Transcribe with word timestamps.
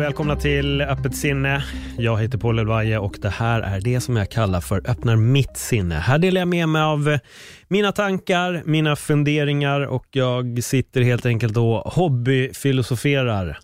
och 0.00 0.04
välkomna 0.04 0.36
till 0.36 0.80
Öppet 0.80 1.16
sinne. 1.16 1.64
Jag 1.98 2.20
heter 2.20 2.38
Paul 2.38 2.58
Elvaje 2.58 2.98
och 2.98 3.18
det 3.20 3.28
här 3.28 3.60
är 3.60 3.80
det 3.80 4.00
som 4.00 4.16
jag 4.16 4.30
kallar 4.30 4.60
för 4.60 4.90
Öppnar 4.90 5.16
mitt 5.16 5.56
sinne. 5.56 5.94
Här 5.94 6.18
delar 6.18 6.40
jag 6.40 6.48
med 6.48 6.68
mig 6.68 6.82
av 6.82 7.08
eh, 7.08 7.20
mina 7.68 7.92
tankar, 7.92 8.62
mina 8.66 8.96
funderingar 8.96 9.80
och 9.80 10.06
jag 10.10 10.64
sitter 10.64 11.00
helt 11.00 11.26
enkelt 11.26 11.56
och 11.56 11.64
hobbyfilosoferar. 11.64 13.58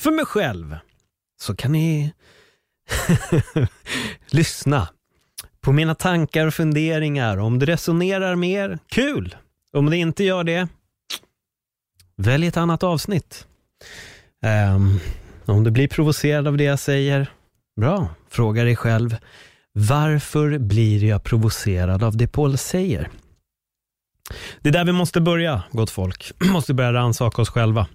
För 0.00 0.10
mig 0.10 0.24
själv. 0.24 0.76
Så 1.42 1.56
kan 1.56 1.72
ni 1.72 2.12
lyssna 4.30 4.88
på 5.60 5.72
mina 5.72 5.94
tankar 5.94 6.46
och 6.46 6.54
funderingar. 6.54 7.36
Om 7.38 7.58
det 7.58 7.66
resonerar 7.66 8.36
mer, 8.36 8.78
kul. 8.88 9.36
Om 9.72 9.90
det 9.90 9.96
inte 9.96 10.24
gör 10.24 10.44
det, 10.44 10.68
välj 12.16 12.46
ett 12.46 12.56
annat 12.56 12.82
avsnitt. 12.82 13.46
Um, 14.76 15.00
om 15.44 15.64
du 15.64 15.70
blir 15.70 15.88
provocerad 15.88 16.48
av 16.48 16.56
det 16.56 16.64
jag 16.64 16.78
säger, 16.78 17.26
bra. 17.80 18.08
Fråga 18.30 18.64
dig 18.64 18.76
själv, 18.76 19.16
varför 19.72 20.58
blir 20.58 21.04
jag 21.04 21.24
provocerad 21.24 22.02
av 22.02 22.16
det 22.16 22.26
Paul 22.28 22.58
säger? 22.58 23.08
Det 24.60 24.68
är 24.68 24.72
där 24.72 24.84
vi 24.84 24.92
måste 24.92 25.20
börja, 25.20 25.62
gott 25.72 25.90
folk. 25.90 26.32
Vi 26.40 26.50
måste 26.50 26.74
börja 26.74 26.92
rannsaka 26.92 27.42
oss 27.42 27.50
själva. 27.50 27.86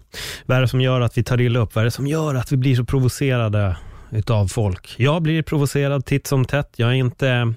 Vad 0.45 0.57
är 0.57 0.61
det 0.61 0.67
som 0.67 0.81
gör 0.81 1.01
att 1.01 1.17
vi 1.17 1.23
tar 1.23 1.41
illa 1.41 1.59
upp? 1.59 1.75
Vad 1.75 1.81
är 1.81 1.85
det 1.85 1.91
som 1.91 2.07
gör 2.07 2.35
att 2.35 2.51
vi 2.51 2.57
blir 2.57 2.75
så 2.75 2.85
provocerade 2.85 3.77
utav 4.11 4.47
folk? 4.47 4.95
Jag 4.97 5.21
blir 5.21 5.43
provocerad 5.43 6.05
titt 6.05 6.27
som 6.27 6.45
tätt. 6.45 6.73
Jag 6.75 6.89
är 6.89 6.93
inte 6.93 7.53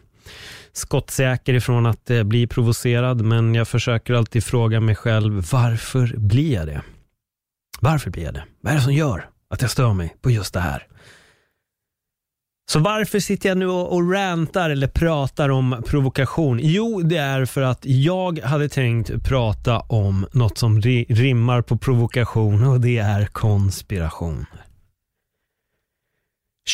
skottsäker 0.73 1.55
ifrån 1.55 1.87
att 1.87 2.11
eh, 2.11 2.23
bli 2.23 2.47
provocerad, 2.47 3.21
men 3.21 3.55
jag 3.55 3.69
försöker 3.69 4.15
alltid 4.15 4.45
fråga 4.45 4.80
mig 4.80 4.95
själv, 4.95 5.49
varför 5.52 6.16
blir 6.16 6.54
jag 6.54 6.66
det? 6.66 6.82
Varför 7.80 8.10
blir 8.10 8.25
jag 8.25 8.35
det? 8.35 8.45
Vad 8.60 8.73
är 8.73 8.77
det 8.77 8.82
som 8.82 8.93
gör 8.93 9.29
att 9.51 9.62
jag 9.62 9.70
stör 9.70 9.93
mig 9.93 10.16
på 10.20 10.30
just 10.30 10.54
det 10.54 10.60
här? 10.60 10.87
Så 12.70 12.79
varför 12.79 13.20
sitter 13.20 13.48
jag 13.48 13.59
nu 13.59 13.66
och 13.66 14.12
rantar 14.12 14.70
eller 14.70 14.88
pratar 14.88 15.48
om 15.48 15.82
provokation? 15.87 16.60
Jo, 16.62 17.02
det 17.02 17.16
är 17.16 17.45
för 17.45 17.62
att 17.62 17.80
jag 17.82 18.38
hade 18.38 18.68
tänkt 18.68 19.24
prata 19.24 19.80
om 19.80 20.26
något 20.32 20.59
som 20.59 20.80
rimmar 20.80 21.62
på 21.62 21.79
provokation 21.79 22.65
och 22.65 22.80
det 22.80 22.98
är 22.98 23.26
konspiration. 23.26 24.46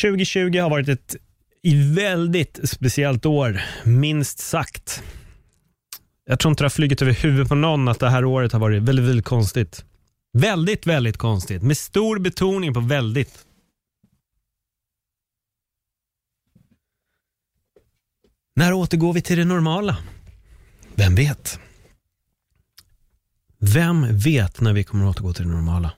2020 0.03 0.59
har 0.59 0.71
varit 0.71 0.89
ett 0.89 1.17
väldigt 1.95 2.61
speciellt 2.65 3.27
år, 3.27 3.61
minst 3.85 4.39
sagt. 4.39 5.03
Jag 6.27 6.39
tror 6.39 6.51
inte 6.51 6.63
det 6.63 6.65
har 6.65 6.71
flugit 6.71 7.03
över 7.03 7.13
huvudet 7.13 7.49
på 7.49 7.55
någon 7.55 7.89
att 7.89 8.01
det 8.01 8.11
här 8.11 8.25
året 8.25 8.53
har 8.53 8.61
varit 8.61 8.83
väldigt, 8.83 9.05
väldigt 9.05 9.25
konstigt. 9.25 9.85
Väldigt, 10.37 10.87
väldigt 10.87 11.17
konstigt. 11.17 11.63
Med 11.63 11.77
stor 11.77 12.19
betoning 12.19 12.75
på 12.75 12.81
väldigt. 12.81 13.47
När 18.57 18.73
återgår 18.73 19.13
vi 19.13 19.23
till 19.23 19.39
det 19.39 19.45
normala? 19.45 19.97
Vem 20.95 21.15
vet? 21.15 21.61
Vem 23.59 24.19
vet 24.19 24.61
när 24.61 24.73
vi 24.73 24.85
kommer 24.85 25.11
att 25.11 25.17
återgå 25.17 25.33
till 25.33 25.45
det 25.45 25.53
normala? 25.53 25.93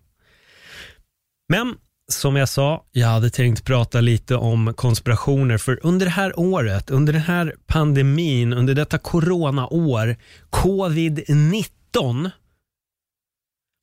Men 1.48 1.75
som 2.12 2.36
jag 2.36 2.48
sa, 2.48 2.84
jag 2.92 3.09
hade 3.09 3.31
tänkt 3.31 3.64
prata 3.64 4.00
lite 4.00 4.36
om 4.36 4.75
konspirationer 4.75 5.59
för 5.59 5.81
under 5.83 6.06
det 6.06 6.12
här 6.12 6.39
året, 6.39 6.91
under 6.91 7.12
den 7.12 7.22
här 7.22 7.55
pandemin, 7.66 8.53
under 8.53 8.75
detta 8.75 8.98
coronaår, 8.98 10.16
covid-19 10.50 12.31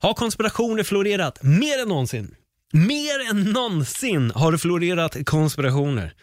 har 0.02 0.14
konspirationer 0.14 0.82
florerat 0.82 1.42
mer 1.42 1.82
än 1.82 1.88
någonsin. 1.88 2.34
Mer 2.72 3.30
än 3.30 3.52
någonsin 3.52 4.30
har 4.34 4.52
det 4.52 4.58
florerat 4.58 5.26
konspirationer. 5.26 6.14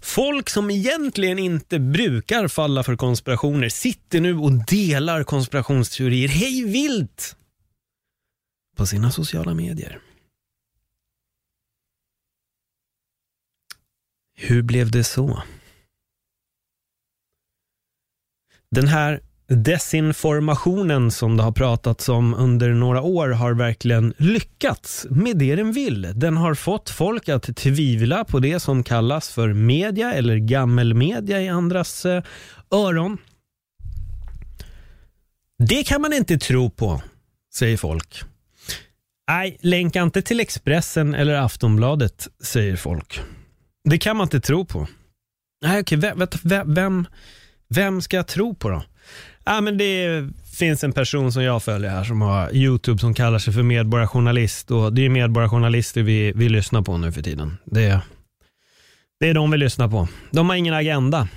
Folk 0.00 0.50
som 0.50 0.70
egentligen 0.70 1.38
inte 1.38 1.78
brukar 1.78 2.48
falla 2.48 2.82
för 2.82 2.96
konspirationer 2.96 3.68
sitter 3.68 4.20
nu 4.20 4.38
och 4.38 4.52
delar 4.66 5.24
konspirationsteorier 5.24 6.28
hej 6.28 6.64
vilt 6.64 7.36
på 8.76 8.86
sina 8.86 9.10
sociala 9.10 9.54
medier. 9.54 10.00
Hur 14.34 14.62
blev 14.62 14.90
det 14.90 15.04
så? 15.04 15.42
Den 18.70 18.88
här 18.88 19.20
Desinformationen 19.56 21.10
som 21.10 21.36
det 21.36 21.42
har 21.42 21.52
pratats 21.52 22.08
om 22.08 22.34
under 22.34 22.68
några 22.68 23.02
år 23.02 23.28
har 23.28 23.54
verkligen 23.54 24.14
lyckats 24.18 25.06
med 25.10 25.36
det 25.36 25.56
den 25.56 25.72
vill. 25.72 26.12
Den 26.14 26.36
har 26.36 26.54
fått 26.54 26.90
folk 26.90 27.28
att 27.28 27.56
tvivla 27.56 28.24
på 28.24 28.38
det 28.38 28.60
som 28.60 28.82
kallas 28.82 29.30
för 29.30 29.52
media 29.52 30.12
eller 30.14 30.36
gammelmedia 30.36 31.42
i 31.42 31.48
andras 31.48 32.06
eh, 32.06 32.22
öron. 32.70 33.18
Det 35.68 35.84
kan 35.84 36.00
man 36.00 36.12
inte 36.12 36.38
tro 36.38 36.70
på, 36.70 37.02
säger 37.54 37.76
folk. 37.76 38.22
Nej, 39.28 39.58
länka 39.60 40.02
inte 40.02 40.22
till 40.22 40.40
Expressen 40.40 41.14
eller 41.14 41.34
Aftonbladet, 41.34 42.28
säger 42.42 42.76
folk. 42.76 43.20
Det 43.84 43.98
kan 43.98 44.16
man 44.16 44.24
inte 44.24 44.40
tro 44.40 44.64
på. 44.64 44.86
Nej, 45.64 45.80
okej, 45.80 45.98
vem, 45.98 46.26
vem, 46.64 47.06
vem 47.68 48.02
ska 48.02 48.16
jag 48.16 48.26
tro 48.26 48.54
på 48.54 48.68
då? 48.68 48.82
Ja, 49.44 49.60
men 49.60 49.78
det 49.78 50.28
finns 50.58 50.84
en 50.84 50.92
person 50.92 51.32
som 51.32 51.42
jag 51.42 51.62
följer 51.62 51.90
här 51.90 52.04
som 52.04 52.20
har 52.20 52.54
YouTube 52.54 52.98
som 52.98 53.14
kallar 53.14 53.38
sig 53.38 53.52
för 53.52 53.62
medborgarjournalist 53.62 54.70
och 54.70 54.92
det 54.92 55.04
är 55.04 55.08
medborgarjournalister 55.08 56.02
vi, 56.02 56.32
vi 56.32 56.48
lyssnar 56.48 56.82
på 56.82 56.98
nu 56.98 57.12
för 57.12 57.22
tiden. 57.22 57.58
Det, 57.64 58.00
det 59.20 59.28
är 59.28 59.34
de 59.34 59.50
vi 59.50 59.58
lyssnar 59.58 59.88
på. 59.88 60.08
De 60.30 60.48
har 60.48 60.56
ingen 60.56 60.74
agenda. 60.74 61.28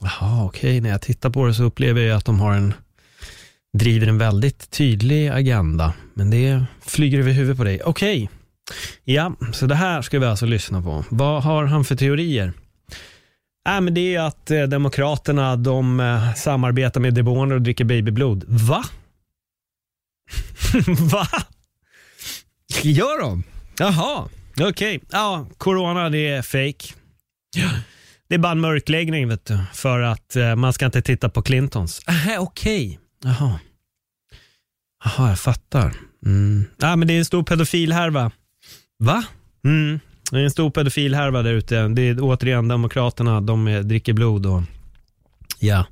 Jaha, 0.00 0.44
okej, 0.44 0.70
okay. 0.70 0.80
när 0.80 0.90
jag 0.90 1.02
tittar 1.02 1.30
på 1.30 1.46
det 1.46 1.54
så 1.54 1.62
upplever 1.62 2.00
jag 2.00 2.16
att 2.16 2.24
de 2.24 2.40
har 2.40 2.52
en 2.52 2.74
driver 3.78 4.06
en 4.06 4.18
väldigt 4.18 4.70
tydlig 4.70 5.28
agenda, 5.28 5.92
men 6.14 6.30
det 6.30 6.64
flyger 6.80 7.18
över 7.18 7.32
huvudet 7.32 7.58
på 7.58 7.64
dig. 7.64 7.80
Okej, 7.84 8.22
okay. 8.24 8.36
ja, 9.04 9.32
så 9.52 9.66
det 9.66 9.74
här 9.74 10.02
ska 10.02 10.18
vi 10.18 10.26
alltså 10.26 10.46
lyssna 10.46 10.82
på. 10.82 11.04
Vad 11.08 11.42
har 11.42 11.64
han 11.64 11.84
för 11.84 11.96
teorier? 11.96 12.52
Äh, 13.66 13.80
men 13.80 13.94
det 13.94 14.14
är 14.14 14.20
att 14.20 14.50
eh, 14.50 14.62
Demokraterna 14.62 15.56
de 15.56 16.00
eh, 16.00 16.34
samarbetar 16.34 17.00
med 17.00 17.14
demoner 17.14 17.54
och 17.54 17.62
dricker 17.62 17.84
babyblod. 17.84 18.44
Va? 18.48 18.84
Va? 21.12 21.28
Gör 22.82 23.20
de? 23.20 23.42
Jaha, 23.78 24.28
okej. 24.60 25.00
Ja, 25.10 25.46
corona 25.58 26.10
det 26.10 26.28
är 26.28 26.42
fake. 26.42 26.94
Det 28.28 28.34
är 28.34 28.38
bara 28.38 28.52
en 28.52 28.60
mörkläggning 28.60 29.28
vet 29.28 29.44
du, 29.44 29.58
för 29.72 30.00
att 30.00 30.36
eh, 30.36 30.56
man 30.56 30.72
ska 30.72 30.86
inte 30.86 31.02
titta 31.02 31.28
på 31.28 31.42
Clintons. 31.42 32.00
Aha, 32.08 32.38
okej. 32.38 32.98
Jaha. 33.24 33.60
Jaha, 35.04 35.28
jag 35.28 35.38
fattar. 35.38 35.94
Mm. 36.26 36.64
Ja, 36.76 36.96
men 36.96 37.08
det 37.08 37.14
är 37.14 37.18
en 37.18 37.24
stor 37.24 37.42
pedofilhärva. 37.42 38.30
Va? 38.98 39.24
Mm. 39.64 40.00
Det 40.30 40.36
är 40.36 40.44
en 40.44 40.50
stor 40.50 40.70
pedofilhärva 40.70 41.42
där 41.42 41.52
ute. 41.52 41.88
Det 41.88 42.02
är 42.02 42.16
återigen 42.20 42.68
Demokraterna, 42.68 43.40
de 43.40 43.82
dricker 43.84 44.12
blod 44.12 44.46
och 44.46 44.62
ja, 45.58 45.84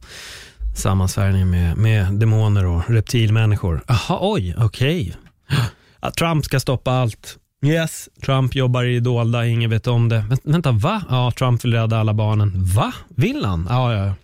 sammansvärjning 0.76 1.50
med, 1.50 1.76
med 1.76 2.12
demoner 2.12 2.66
och 2.66 2.90
reptilmänniskor. 2.90 3.84
Jaha, 3.88 4.18
oj, 4.20 4.54
okej. 4.58 5.16
Okay. 5.50 6.10
Trump 6.18 6.44
ska 6.44 6.60
stoppa 6.60 6.92
allt. 6.92 7.38
Yes, 7.64 8.08
Trump 8.24 8.54
jobbar 8.54 8.84
i 8.84 9.00
dolda, 9.00 9.46
ingen 9.46 9.70
vet 9.70 9.86
om 9.86 10.08
det. 10.08 10.24
Vä 10.28 10.36
vänta, 10.44 10.72
va? 10.72 11.02
Ja, 11.08 11.32
Trump 11.38 11.64
vill 11.64 11.74
rädda 11.74 11.98
alla 11.98 12.14
barnen. 12.14 12.52
Va? 12.56 12.92
Vill 13.08 13.44
han? 13.44 13.66
Ja, 13.70 13.94
ja. 13.94 14.14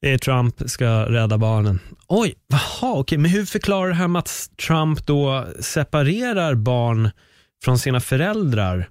Det 0.00 0.12
är 0.12 0.18
Trump 0.18 0.54
ska 0.66 0.86
rädda 0.86 1.38
barnen. 1.38 1.80
Oj, 2.06 2.34
jaha, 2.48 2.92
okej, 2.94 3.18
men 3.18 3.30
hur 3.30 3.44
förklarar 3.46 3.88
det 3.88 3.94
här 3.94 4.08
med 4.08 4.20
att 4.20 4.50
Trump 4.66 5.06
då 5.06 5.46
separerar 5.60 6.54
barn 6.54 7.10
från 7.64 7.78
sina 7.78 8.00
föräldrar? 8.00 8.88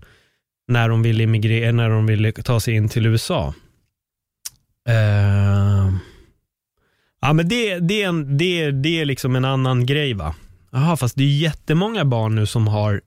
När 0.68 0.90
de 0.90 1.02
ville 1.02 1.24
immigrera, 1.24 1.72
när 1.72 1.90
de 1.90 2.06
ville 2.06 2.32
ta 2.32 2.60
sig 2.60 2.74
in 2.74 2.90
till 2.90 3.06
USA. 3.06 3.54
Uh, 4.90 5.96
ja, 7.22 7.34
men 7.34 7.50
det, 7.50 7.80
det, 7.80 8.04
är 8.04 8.08
en, 8.08 8.38
det, 8.38 8.72
det 8.72 9.02
är 9.02 9.06
liksom 9.06 9.36
en 9.36 9.46
annan 9.46 9.86
grej 9.86 10.14
va? 10.14 10.36
Jaha, 10.72 10.98
fast 10.98 11.16
det 11.16 11.24
är 11.24 11.38
jättemånga 11.38 12.06
barn 12.06 12.36
nu 12.36 12.46
som 12.46 12.68
har 12.68 13.02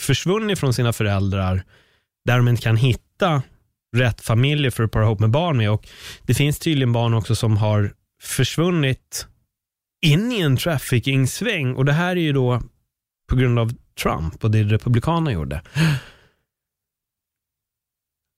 försvunnit 0.00 0.58
från 0.58 0.74
sina 0.74 0.92
föräldrar 0.92 1.62
där 2.24 2.36
de 2.36 2.48
inte 2.48 2.62
kan 2.62 2.76
hitta 2.76 3.42
rätt 3.96 4.20
familjer 4.20 4.70
för 4.70 4.84
att 4.84 4.90
para 4.90 5.04
ihop 5.04 5.20
med 5.20 5.30
barn 5.30 5.56
med. 5.56 5.70
Och 5.70 5.88
det 6.22 6.34
finns 6.34 6.58
tydligen 6.58 6.92
barn 6.92 7.14
också 7.14 7.34
som 7.34 7.56
har 7.56 7.92
försvunnit 8.22 9.26
in 10.06 10.32
i 10.32 10.40
en 10.40 10.56
trafficking-sväng 10.56 11.74
och 11.74 11.84
det 11.84 11.92
här 11.92 12.10
är 12.16 12.20
ju 12.20 12.32
då 12.32 12.62
på 13.28 13.36
grund 13.36 13.58
av 13.58 13.72
Trump 14.02 14.44
och 14.44 14.50
det 14.50 14.62
Republikanerna 14.62 15.32
gjorde. 15.32 15.62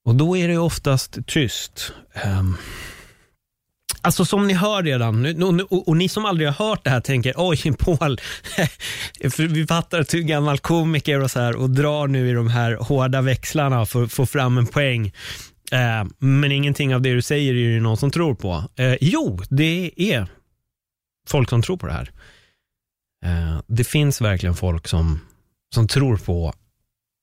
Och 0.04 0.14
då 0.14 0.36
är 0.36 0.48
det 0.48 0.58
oftast 0.58 1.18
tyst. 1.26 1.92
Um, 2.24 2.56
Alltså 4.02 4.24
som 4.24 4.46
ni 4.46 4.54
hör 4.54 4.82
redan, 4.82 5.42
och, 5.42 5.72
och, 5.72 5.88
och, 5.88 5.96
ni 5.96 6.08
som 6.08 6.24
aldrig 6.24 6.48
har 6.48 6.68
hört 6.68 6.84
det 6.84 6.90
här 6.90 7.00
tänker, 7.00 7.34
oj 7.36 7.72
Paul, 7.78 8.20
för 9.30 9.46
vi 9.46 9.66
fattar 9.66 10.00
att 10.00 10.08
du 10.08 10.18
är 10.18 10.22
gammal 10.22 10.58
komiker 10.58 11.20
och 11.20 11.30
så 11.30 11.40
här 11.40 11.56
och 11.56 11.70
drar 11.70 12.06
nu 12.06 12.30
i 12.30 12.32
de 12.32 12.48
här 12.48 12.72
hårda 12.74 13.20
växlarna 13.20 13.86
för 13.86 14.04
att 14.04 14.12
få 14.12 14.26
fram 14.26 14.58
en 14.58 14.66
poäng. 14.66 15.06
Eh, 15.72 16.04
men 16.18 16.52
ingenting 16.52 16.94
av 16.94 17.02
det 17.02 17.14
du 17.14 17.22
säger 17.22 17.54
är 17.54 17.74
det 17.74 17.80
någon 17.80 17.96
som 17.96 18.10
tror 18.10 18.34
på. 18.34 18.64
Eh, 18.76 18.96
jo, 19.00 19.40
det 19.48 19.92
är 19.96 20.26
folk 21.28 21.50
som 21.50 21.62
tror 21.62 21.76
på 21.76 21.86
det 21.86 21.92
här. 21.92 22.10
Eh, 23.24 23.60
det 23.66 23.84
finns 23.84 24.20
verkligen 24.20 24.54
folk 24.54 24.88
som, 24.88 25.20
som 25.74 25.88
tror 25.88 26.16
på 26.16 26.54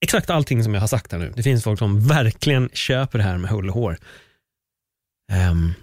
exakt 0.01 0.29
allting 0.29 0.63
som 0.63 0.73
jag 0.73 0.81
har 0.81 0.87
sagt 0.87 1.11
här 1.11 1.19
nu. 1.19 1.33
Det 1.35 1.43
finns 1.43 1.63
folk 1.63 1.79
som 1.79 2.07
verkligen 2.07 2.69
köper 2.73 3.17
det 3.17 3.23
här 3.23 3.37
med 3.37 3.49
hull 3.49 3.69
och 3.69 3.75
hår. 3.75 3.97
Um, 5.51 5.73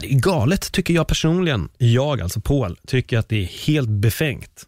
det 0.00 0.12
är 0.12 0.20
galet 0.20 0.72
tycker 0.72 0.94
jag 0.94 1.08
personligen. 1.08 1.68
Jag, 1.78 2.20
alltså 2.20 2.40
Paul, 2.40 2.76
tycker 2.86 3.18
att 3.18 3.28
det 3.28 3.36
är 3.36 3.66
helt 3.66 3.88
befängt. 3.88 4.66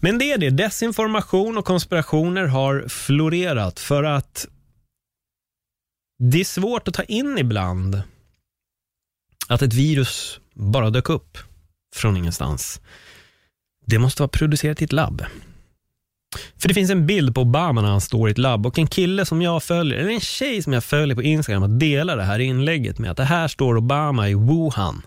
Men 0.00 0.18
det 0.18 0.32
är 0.32 0.38
det, 0.38 0.50
desinformation 0.50 1.58
och 1.58 1.64
konspirationer 1.64 2.46
har 2.46 2.88
florerat 2.88 3.80
för 3.80 4.04
att 4.04 4.46
det 6.18 6.40
är 6.40 6.44
svårt 6.44 6.88
att 6.88 6.94
ta 6.94 7.02
in 7.02 7.38
ibland 7.38 8.02
att 9.48 9.62
ett 9.62 9.74
virus 9.74 10.40
bara 10.54 10.90
dök 10.90 11.08
upp 11.08 11.38
från 11.94 12.16
ingenstans. 12.16 12.80
Det 13.86 13.98
måste 13.98 14.22
vara 14.22 14.28
producerat 14.28 14.82
i 14.82 14.84
ett 14.84 14.92
labb. 14.92 15.24
För 16.58 16.68
det 16.68 16.74
finns 16.74 16.90
en 16.90 17.06
bild 17.06 17.34
på 17.34 17.40
Obama 17.40 17.82
när 17.82 17.88
han 17.88 18.00
står 18.00 18.28
i 18.28 18.32
ett 18.32 18.38
labb 18.38 18.66
och 18.66 18.78
en 18.78 18.86
kille 18.86 19.26
som 19.26 19.42
jag 19.42 19.62
följer, 19.62 19.98
eller 19.98 20.10
en 20.10 20.20
tjej 20.20 20.62
som 20.62 20.72
jag 20.72 20.84
följer 20.84 21.16
på 21.16 21.22
Instagram 21.22 21.62
och 21.62 21.70
delar 21.70 22.16
det 22.16 22.22
här 22.22 22.38
inlägget 22.38 22.98
med 22.98 23.10
att 23.10 23.16
det 23.16 23.24
här 23.24 23.48
står 23.48 23.76
Obama 23.76 24.28
i 24.28 24.34
Wuhan. 24.34 25.02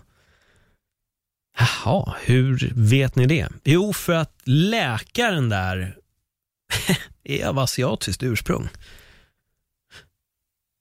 Jaha, 1.58 2.14
hur 2.20 2.72
vet 2.74 3.16
ni 3.16 3.26
det? 3.26 3.48
Jo, 3.64 3.92
för 3.92 4.12
att 4.12 4.32
läkaren 4.44 5.48
där 5.48 5.96
är 7.24 7.46
av 7.46 7.58
asiatiskt 7.58 8.22
ursprung. 8.22 8.68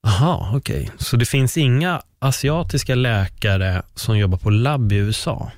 Jaha, 0.03 0.55
okej. 0.55 0.83
Okay. 0.83 0.97
Så 0.97 1.17
det 1.17 1.25
finns 1.25 1.57
inga 1.57 2.01
asiatiska 2.19 2.95
läkare 2.95 3.83
som 3.95 4.17
jobbar 4.17 4.37
på 4.37 4.49
labb 4.49 4.91
i 4.91 4.95
USA? 4.95 5.51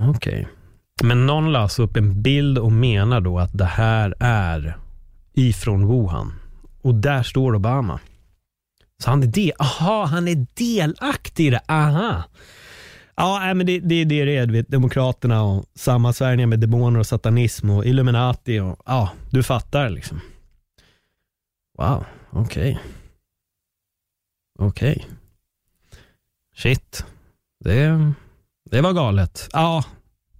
Okej. 0.00 0.40
Okay. 0.40 0.63
Men 1.02 1.26
någon 1.26 1.52
la 1.52 1.58
alltså 1.58 1.82
upp 1.82 1.96
en 1.96 2.22
bild 2.22 2.58
och 2.58 2.72
menar 2.72 3.20
då 3.20 3.38
att 3.38 3.58
det 3.58 3.64
här 3.64 4.14
är 4.20 4.78
ifrån 5.32 5.86
Wuhan. 5.86 6.32
Och 6.82 6.94
där 6.94 7.22
står 7.22 7.54
Obama. 7.54 8.00
Så 9.02 9.10
han 9.10 9.22
är 9.22 9.26
det. 9.26 9.52
Aha, 9.58 10.04
han 10.04 10.28
är 10.28 10.46
delaktig 10.54 11.46
i 11.46 11.50
det. 11.50 11.60
Aha. 11.68 12.22
Ja, 13.16 13.54
men 13.54 13.66
det, 13.66 13.80
det, 13.80 14.04
det 14.04 14.20
är 14.20 14.26
det, 14.46 14.52
vet, 14.52 14.68
Demokraterna 14.68 15.42
och 15.42 15.64
sammansvärjningar 15.74 16.46
med 16.46 16.60
demoner 16.60 17.00
och 17.00 17.06
satanism 17.06 17.70
och 17.70 17.84
Illuminati 17.84 18.60
och 18.60 18.78
ja, 18.86 19.10
du 19.30 19.42
fattar 19.42 19.88
liksom. 19.88 20.20
Wow, 21.78 22.04
okej. 22.30 22.72
Okay. 22.72 22.78
Okej. 24.58 24.92
Okay. 24.92 25.14
Shit. 26.56 27.04
Det, 27.64 28.12
det 28.70 28.80
var 28.80 28.92
galet. 28.92 29.48
Ja, 29.52 29.84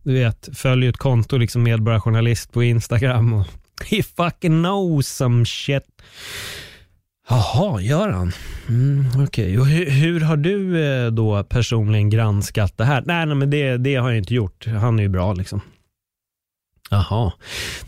du 0.05 0.15
vet, 0.15 0.49
följer 0.53 0.91
ett 0.91 0.97
konto, 0.97 1.37
liksom 1.37 1.63
medborgarjournalist 1.63 2.53
på 2.53 2.63
Instagram 2.63 3.33
och 3.33 3.47
he 3.91 4.03
fucking 4.03 4.63
knows 4.63 5.09
some 5.09 5.47
shit. 5.47 5.85
Jaha, 7.29 7.81
gör 7.81 8.09
han? 8.09 8.33
Mm, 8.69 9.07
Okej, 9.15 9.25
okay. 9.25 9.59
och 9.59 9.67
hur, 9.67 9.91
hur, 9.91 10.21
har 10.21 10.37
du 10.37 10.87
eh, 10.87 11.11
då 11.11 11.45
personligen 11.45 12.11
granskat 12.11 12.79
det 12.79 12.85
här? 12.85 13.03
Nej, 13.07 13.27
nej 13.27 13.35
men 13.35 13.51
det, 13.51 13.77
det 13.77 13.95
har 13.95 14.11
jag 14.11 14.19
inte 14.19 14.35
gjort. 14.35 14.67
Han 14.67 14.99
är 14.99 15.03
ju 15.03 15.09
bra 15.09 15.33
liksom. 15.33 15.61
Jaha. 16.91 17.33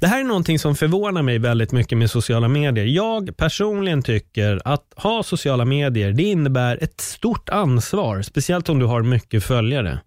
Det 0.01 0.07
här 0.07 0.21
är 0.21 0.25
någonting 0.25 0.59
som 0.59 0.77
förvånar 0.77 1.23
mig 1.23 1.39
väldigt 1.39 1.73
mycket 1.73 1.99
med 1.99 2.11
sociala 2.11 2.49
medier. 2.49 2.85
Jag 2.85 3.37
personligen 3.37 4.03
tycker 4.03 4.61
att 4.65 4.85
ha 4.97 5.23
sociala 5.23 5.65
medier, 5.65 6.13
det 6.13 6.23
innebär 6.23 6.79
ett 6.83 7.01
stort 7.01 7.49
ansvar, 7.49 8.23
speciellt 8.23 8.69
om 8.69 8.79
du 8.79 8.87
har 8.87 9.03
mycket 9.03 9.45
följare 9.45 10.01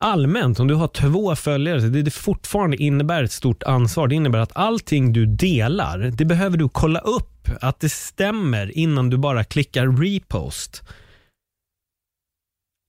allmänt, 0.00 0.60
om 0.60 0.68
du 0.68 0.74
har 0.74 0.88
två 0.88 1.36
följare, 1.36 1.80
det, 1.80 2.02
det 2.02 2.10
fortfarande 2.10 2.76
innebär 2.76 3.22
ett 3.22 3.32
stort 3.32 3.62
ansvar. 3.62 4.08
Det 4.08 4.14
innebär 4.14 4.38
att 4.38 4.56
allting 4.56 5.12
du 5.12 5.26
delar, 5.26 5.98
det 5.98 6.24
behöver 6.24 6.56
du 6.56 6.68
kolla 6.68 6.98
upp 6.98 7.48
att 7.60 7.80
det 7.80 7.88
stämmer 7.88 8.78
innan 8.78 9.10
du 9.10 9.16
bara 9.18 9.44
klickar 9.44 9.86
repost. 9.86 10.82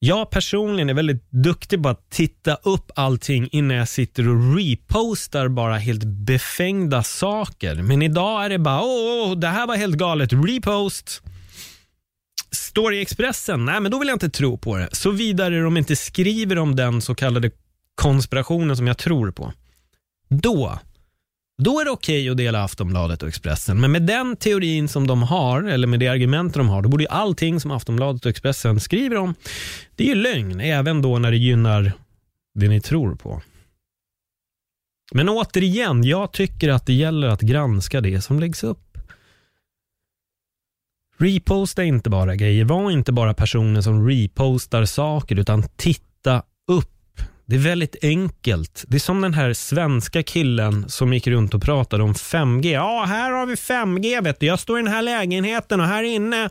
Jag 0.04 0.30
personligen 0.30 0.90
är 0.90 0.94
väldigt 0.94 1.31
duktig 1.31 1.84
på 1.84 1.90
att 1.90 2.10
titta 2.10 2.56
upp 2.56 2.92
allting 2.96 3.50
innan 3.52 3.78
jag 3.78 3.88
sitter 3.88 4.30
och 4.30 4.57
repostar 4.57 5.48
bara 5.48 5.78
helt 5.78 6.04
befängda 6.04 7.04
saker. 7.04 7.75
Men 7.75 8.02
idag 8.02 8.46
är 8.46 8.50
det 8.50 8.60
bara, 8.60 8.81
åh, 8.81 9.38
det 9.38 9.48
här 9.48 9.68
var 9.68 9.75
helt 9.75 9.96
galet, 9.96 10.34
repost. 10.34 11.24
Står 12.56 12.94
i 12.94 13.01
Expressen? 13.01 13.65
Nej, 13.65 13.80
men 13.80 13.92
då 13.92 14.00
vill 14.00 14.07
jag 14.07 14.15
inte 14.15 14.30
tro 14.30 14.57
på 14.57 14.77
det. 14.77 14.89
Såvida 14.92 15.50
de 15.50 15.77
inte 15.77 15.95
skriver 15.95 16.57
om 16.57 16.75
den 16.75 17.01
så 17.01 17.15
kallade 17.15 17.51
konspirationen 17.95 18.77
som 18.77 18.88
jag 18.88 18.98
tror 18.98 19.31
på. 19.31 19.53
Då, 20.30 20.80
då 21.63 21.80
är 21.80 21.86
det 21.86 21.92
okej 21.92 22.21
okay 22.21 22.30
att 22.30 22.38
dela 22.38 22.63
Aftonbladet 22.63 23.24
och 23.24 23.30
Expressen. 23.30 23.81
Men 23.81 23.92
med 23.92 24.01
den 24.01 24.36
teorin 24.36 24.88
som 24.88 25.07
de 25.07 25.24
har, 25.24 25.63
eller 25.63 25.88
med 25.88 26.00
det 26.00 26.07
argument 26.07 26.53
de 26.53 26.69
har, 26.69 26.81
då 26.81 26.89
borde 26.89 27.03
ju 27.03 27.09
allting 27.09 27.59
som 27.59 27.71
Aftonbladet 27.71 28.25
och 28.25 28.30
Expressen 28.30 28.80
skriver 28.80 29.18
om, 29.18 29.36
det 29.95 30.04
är 30.04 30.07
ju 30.07 30.15
lögn, 30.15 30.59
även 30.59 31.01
då 31.01 31.19
när 31.19 31.31
det 31.31 31.38
gynnar 31.38 31.92
det 32.54 32.68
ni 32.68 32.81
tror 32.81 33.15
på. 33.15 33.42
Men 35.13 35.30
återigen, 35.30 36.04
jag 36.04 36.31
tycker 36.31 36.69
att 36.69 36.86
det 36.86 36.94
gäller 36.94 37.27
att 37.27 37.42
granska 37.42 38.01
det 38.01 38.21
som 38.21 38.39
läggs 38.39 38.63
upp. 38.63 38.91
Reposta 41.21 41.83
inte 41.83 42.09
bara 42.09 42.35
grejer. 42.35 42.65
Var 42.65 42.91
inte 42.91 43.12
bara 43.12 43.33
personer 43.33 43.81
som 43.81 44.07
repostar 44.07 44.85
saker 44.85 45.39
utan 45.39 45.63
titta 45.75 46.44
upp. 46.68 47.00
Det 47.46 47.56
är 47.56 47.60
väldigt 47.60 47.96
enkelt. 48.02 48.84
Det 48.88 48.98
är 48.98 49.00
som 49.00 49.22
den 49.22 49.34
här 49.34 49.54
svenska 49.54 50.24
killen 50.24 50.90
som 50.90 51.14
gick 51.14 51.28
runt 51.28 51.54
och 51.54 51.62
pratade 51.62 52.04
om 52.04 52.14
5G. 52.14 52.74
Ja, 52.74 53.06
här 53.08 53.32
har 53.32 53.46
vi 53.46 53.56
5G. 53.56 54.24
Vet 54.24 54.40
du. 54.40 54.46
Jag 54.46 54.60
står 54.60 54.80
i 54.80 54.84
den 54.84 54.94
här 54.94 55.02
lägenheten 55.02 55.80
och 55.80 55.88
här 55.88 56.04
inne 56.04 56.50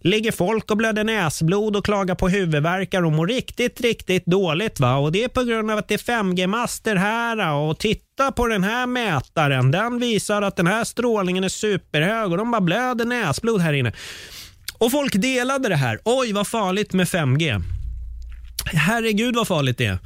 ligger 0.00 0.32
folk 0.32 0.70
och 0.70 0.76
blöder 0.76 1.04
näsblod 1.04 1.76
och 1.76 1.84
klagar 1.84 2.14
på 2.14 2.28
huvudvärkar 2.28 3.02
och 3.02 3.12
mår 3.12 3.26
riktigt, 3.26 3.80
riktigt 3.80 4.26
dåligt. 4.26 4.80
Va? 4.80 4.96
Och 4.96 5.12
Det 5.12 5.24
är 5.24 5.28
på 5.28 5.42
grund 5.42 5.70
av 5.70 5.78
att 5.78 5.88
det 5.88 5.94
är 5.94 6.22
5G-master 6.22 6.96
här 6.96 7.52
och 7.52 7.78
titta 7.78 8.32
på 8.32 8.46
den 8.46 8.64
här 8.64 8.86
mätaren. 8.86 9.70
Den 9.70 9.98
visar 9.98 10.42
att 10.42 10.56
den 10.56 10.66
här 10.66 10.84
strålningen 10.84 11.44
är 11.44 11.48
superhög 11.48 12.30
och 12.30 12.38
de 12.38 12.50
bara 12.50 12.60
blöder 12.60 13.04
näsblod 13.04 13.60
här 13.60 13.72
inne. 13.72 13.92
Och 14.78 14.90
folk 14.90 15.12
delade 15.12 15.68
det 15.68 15.76
här. 15.76 15.98
Oj, 16.04 16.32
vad 16.32 16.46
farligt 16.46 16.92
med 16.92 17.06
5G. 17.06 17.62
Herregud 18.72 19.36
vad 19.36 19.48
farligt 19.48 19.78
det 19.78 19.86
är. 19.86 19.98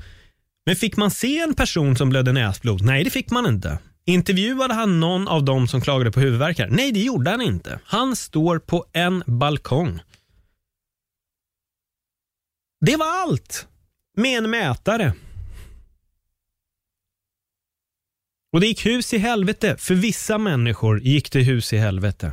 Men 0.71 0.77
fick 0.77 0.97
man 0.97 1.11
se 1.11 1.39
en 1.39 1.55
person 1.55 1.97
som 1.97 2.09
blödde 2.09 2.33
näsblod? 2.33 2.83
Nej, 2.83 3.05
det 3.05 3.11
fick 3.11 3.31
man 3.31 3.47
inte. 3.47 3.79
Intervjuade 4.05 4.75
han 4.75 5.01
någon 5.01 5.29
av 5.29 5.45
dem 5.45 5.69
som 5.69 5.81
klagade 5.81 6.13
på 6.13 6.21
huvudvärkar? 6.21 6.69
Nej, 6.69 6.93
det 6.93 7.01
gjorde 7.01 7.31
han 7.31 7.41
inte. 7.41 7.81
Han 7.85 8.17
står 8.17 8.59
på 8.59 8.85
en 8.93 9.23
balkong. 9.27 10.01
Det 12.81 12.97
var 12.97 13.07
allt 13.07 13.69
med 14.17 14.39
en 14.39 14.51
mätare. 14.51 15.13
Och 18.53 18.61
det 18.61 18.67
gick 18.67 18.87
hus 18.87 19.15
i 19.15 19.19
helvete. 19.19 19.77
För 19.79 19.95
vissa 19.95 20.39
människor 20.39 21.01
gick 21.01 21.33
det 21.33 21.41
hus 21.41 21.73
i 21.73 21.77
helvete. 21.77 22.33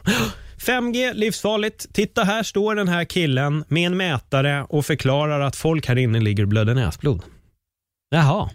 5G, 0.58 1.14
livsfarligt. 1.14 1.94
Titta 1.94 2.24
här 2.24 2.44
står 2.44 2.76
den 2.76 2.88
här 2.88 3.06
killen 3.06 3.64
med 3.68 3.88
en 3.88 3.98
mätare 3.98 4.66
och 4.70 4.86
förklarar 4.86 5.40
att 5.40 5.56
folk 5.56 5.88
här 5.88 5.98
inne 5.98 6.20
ligger 6.20 6.44
och 6.44 6.50
blöder 6.50 6.76
näsblod. 6.76 7.24
Jaha. 8.10 8.50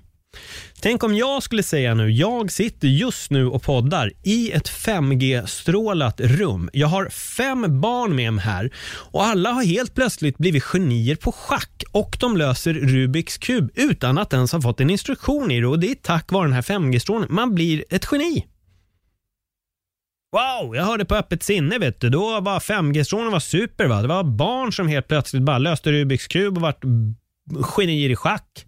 Tänk 0.81 1.05
om 1.05 1.15
jag 1.15 1.43
skulle 1.43 1.63
säga 1.63 1.95
nu, 1.95 2.11
jag 2.11 2.53
sitter 2.53 2.89
just 2.89 3.31
nu 3.31 3.47
och 3.47 3.63
poddar 3.63 4.13
i 4.23 4.53
ett 4.53 4.69
5G-strålat 4.69 6.21
rum. 6.21 6.71
Jag 6.73 6.89
har 6.89 7.09
fem 7.09 7.81
barn 7.81 8.17
med 8.17 8.33
mig 8.33 8.45
här 8.45 8.71
och 9.11 9.25
alla 9.25 9.51
har 9.51 9.65
helt 9.65 9.95
plötsligt 9.95 10.39
blivit 10.39 10.65
genier 10.65 11.17
på 11.17 11.33
schack 11.33 11.83
och 11.93 12.17
de 12.21 12.37
löser 12.37 12.75
Rubiks 12.75 13.39
kub 13.39 13.71
utan 13.75 14.19
att 14.19 14.33
ens 14.33 14.53
ha 14.53 14.61
fått 14.61 14.81
en 14.81 14.91
instruktion 14.91 15.51
i 15.51 15.61
det 15.61 15.67
och 15.67 15.79
det 15.79 15.91
är 15.91 15.95
tack 15.95 16.33
vare 16.33 16.45
den 16.45 16.53
här 16.53 16.63
5G-strålningen. 16.63 17.35
Man 17.35 17.55
blir 17.55 17.85
ett 17.91 18.09
geni. 18.13 18.47
Wow, 20.33 20.77
jag 20.77 20.85
hörde 20.85 21.05
på 21.05 21.15
öppet 21.15 21.43
sinne 21.43 21.79
vet 21.79 22.01
du. 22.01 22.11
Då 22.11 22.41
var 22.41 22.61
5G-strålen 22.61 23.33
var 23.33 23.41
super 23.41 23.87
va. 23.87 24.03
Det 24.03 24.09
var 24.09 24.25
barn 24.25 24.73
som 24.73 24.89
helt 24.89 25.09
plötsligt 25.09 25.43
bara 25.43 25.59
löste 25.59 25.93
Rubiks 25.93 26.27
kub 26.27 26.57
och 26.57 26.63
vart 26.63 26.85
genier 27.63 28.11
i 28.11 28.17
schack. 28.17 28.67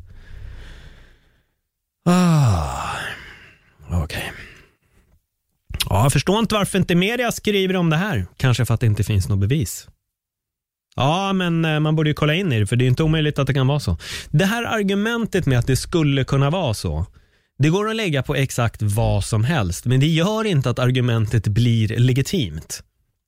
Ah, 2.05 2.97
Okej. 3.91 4.03
Okay. 4.03 4.23
Ja, 5.89 6.03
jag 6.03 6.13
förstår 6.13 6.39
inte 6.39 6.55
varför 6.55 6.79
inte 6.79 6.95
media 6.95 7.33
skriver 7.33 7.77
om 7.77 7.91
det 7.91 7.97
här. 7.97 8.27
Kanske 8.37 8.65
för 8.65 8.75
att 8.75 8.81
det 8.81 8.87
inte 8.87 9.05
finns 9.05 9.29
något 9.29 9.39
bevis. 9.39 9.89
Ja, 10.97 11.33
men 11.33 11.65
eh, 11.65 11.81
man 11.81 11.97
borde 11.97 12.11
ju 12.11 12.15
kolla 12.15 12.35
in 12.35 12.53
i 12.53 12.61
det, 12.61 12.67
för 12.67 12.77
det 12.77 12.85
är 12.85 12.87
inte 12.87 13.03
omöjligt 13.03 13.39
att 13.39 13.47
det 13.47 13.55
kan 13.55 13.67
vara 13.67 13.81
så. 13.81 13.97
Det 14.31 14.45
här 14.45 14.65
argumentet 14.65 15.47
med 15.47 15.59
att 15.59 15.67
det 15.67 15.77
skulle 15.77 16.25
kunna 16.25 16.51
vara 16.51 16.75
så, 16.75 17.07
det 17.59 17.69
går 17.69 17.91
att 17.91 17.97
lägga 17.97 18.23
på 18.23 18.35
exakt 18.35 18.83
vad 18.83 19.25
som 19.25 19.45
helst, 19.45 19.85
men 19.85 20.01
det 20.01 20.07
gör 20.07 20.45
inte 20.45 20.71
att 20.71 20.79
argumentet 20.79 21.49
blir 21.49 21.99
legitimt. 21.99 22.83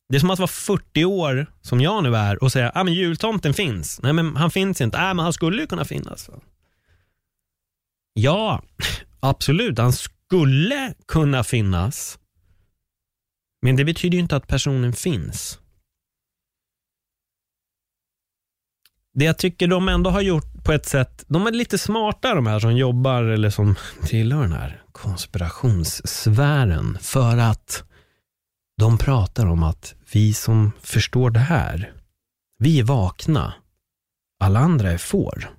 Det 0.09 0.17
är 0.17 0.21
som 0.21 0.31
att 0.31 0.39
vara 0.39 0.49
40 0.49 1.05
år, 1.05 1.47
som 1.63 1.81
jag 1.81 2.03
nu 2.03 2.17
är, 2.17 2.43
och 2.43 2.53
säga 2.53 2.69
att 2.69 2.87
ah, 2.87 2.89
jultomten 2.89 3.55
finns. 3.55 4.01
Nej, 4.03 4.13
men 4.13 4.37
han 4.37 4.51
finns 4.51 4.81
inte. 4.81 4.99
Nej, 4.99 5.15
men 5.15 5.23
han 5.23 5.33
skulle 5.33 5.61
ju 5.63 5.67
kunna 5.67 5.85
finnas. 5.85 6.31
Ja, 8.19 8.63
absolut. 9.21 9.79
Han 9.79 9.93
skulle 9.93 10.95
kunna 11.09 11.45
finnas. 11.45 12.19
Men 13.63 13.77
det 13.77 13.85
betyder 13.85 14.17
ju 14.17 14.23
inte 14.23 14.37
att 14.37 14.47
personen 14.47 14.93
finns. 14.93 15.61
Det 19.15 19.25
jag 19.25 19.39
tycker 19.39 19.69
de 19.69 19.89
ändå 19.89 20.11
har 20.11 20.21
gjort 20.21 20.65
på 20.65 20.73
ett 20.73 20.87
sätt, 20.87 21.25
de 21.29 21.47
är 21.47 21.51
lite 21.51 21.79
smarta 21.79 22.35
de 22.35 22.47
här 22.47 22.61
som 22.61 22.77
jobbar 22.77 23.23
eller 23.23 23.51
som 23.51 23.75
tillhör 24.03 24.43
den 24.43 24.53
här 24.53 24.83
konspirationssfären. 24.93 26.99
För 27.01 27.37
att 27.37 27.85
de 28.79 28.99
pratar 28.99 29.47
om 29.47 29.63
att 29.63 29.95
vi 30.13 30.35
som 30.35 30.73
förstår 30.81 31.31
det 31.31 31.41
här, 31.41 31.93
vi 32.59 32.81
är 32.81 32.85
vakna. 32.85 33.55
Alla 34.41 34.59
andra 34.59 34.93
är 34.93 34.99
får. 34.99 35.56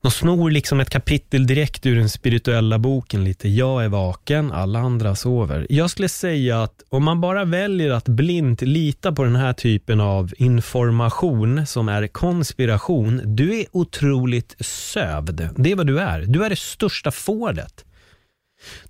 De 0.00 0.10
snor 0.10 0.50
liksom 0.50 0.80
ett 0.80 0.90
kapitel 0.90 1.46
direkt 1.46 1.86
ur 1.86 1.96
den 1.96 2.08
spirituella 2.08 2.78
boken 2.78 3.24
lite. 3.24 3.48
Jag 3.48 3.84
är 3.84 3.88
vaken, 3.88 4.52
alla 4.52 4.78
andra 4.78 5.16
sover. 5.16 5.66
Jag 5.70 5.90
skulle 5.90 6.08
säga 6.08 6.62
att 6.62 6.82
om 6.88 7.04
man 7.04 7.20
bara 7.20 7.44
väljer 7.44 7.90
att 7.90 8.08
blint 8.08 8.62
lita 8.62 9.12
på 9.12 9.24
den 9.24 9.36
här 9.36 9.52
typen 9.52 10.00
av 10.00 10.32
information 10.36 11.66
som 11.66 11.88
är 11.88 12.06
konspiration, 12.06 13.22
du 13.24 13.60
är 13.60 13.66
otroligt 13.72 14.56
sövd. 14.60 15.48
Det 15.56 15.72
är 15.72 15.76
vad 15.76 15.86
du 15.86 16.00
är. 16.00 16.20
Du 16.20 16.44
är 16.44 16.50
det 16.50 16.58
största 16.58 17.10
fåret. 17.10 17.84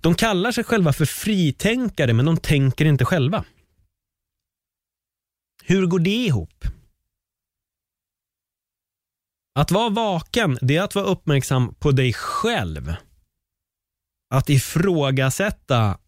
De 0.01 0.15
kallar 0.15 0.53
sig 0.53 0.65
själva 0.65 0.93
för 0.93 1.05
fritänkare, 1.05 2.13
men 2.13 2.27
de 2.27 2.37
tänker 2.37 2.85
inte 2.85 3.05
själva. 3.05 3.45
Hur 5.65 5.87
går 5.87 5.99
det 5.99 6.11
ihop? 6.27 6.65
Att 9.59 9.71
vara 9.71 9.89
vaken, 9.89 10.59
det 10.61 10.77
är 10.77 10.83
att 10.83 10.95
vara 10.95 11.07
uppmärksam 11.07 11.75
på 11.75 11.91
dig 11.91 12.13
själv. 12.13 12.95
Att 14.35 14.51
ifrågasätta 14.51 15.99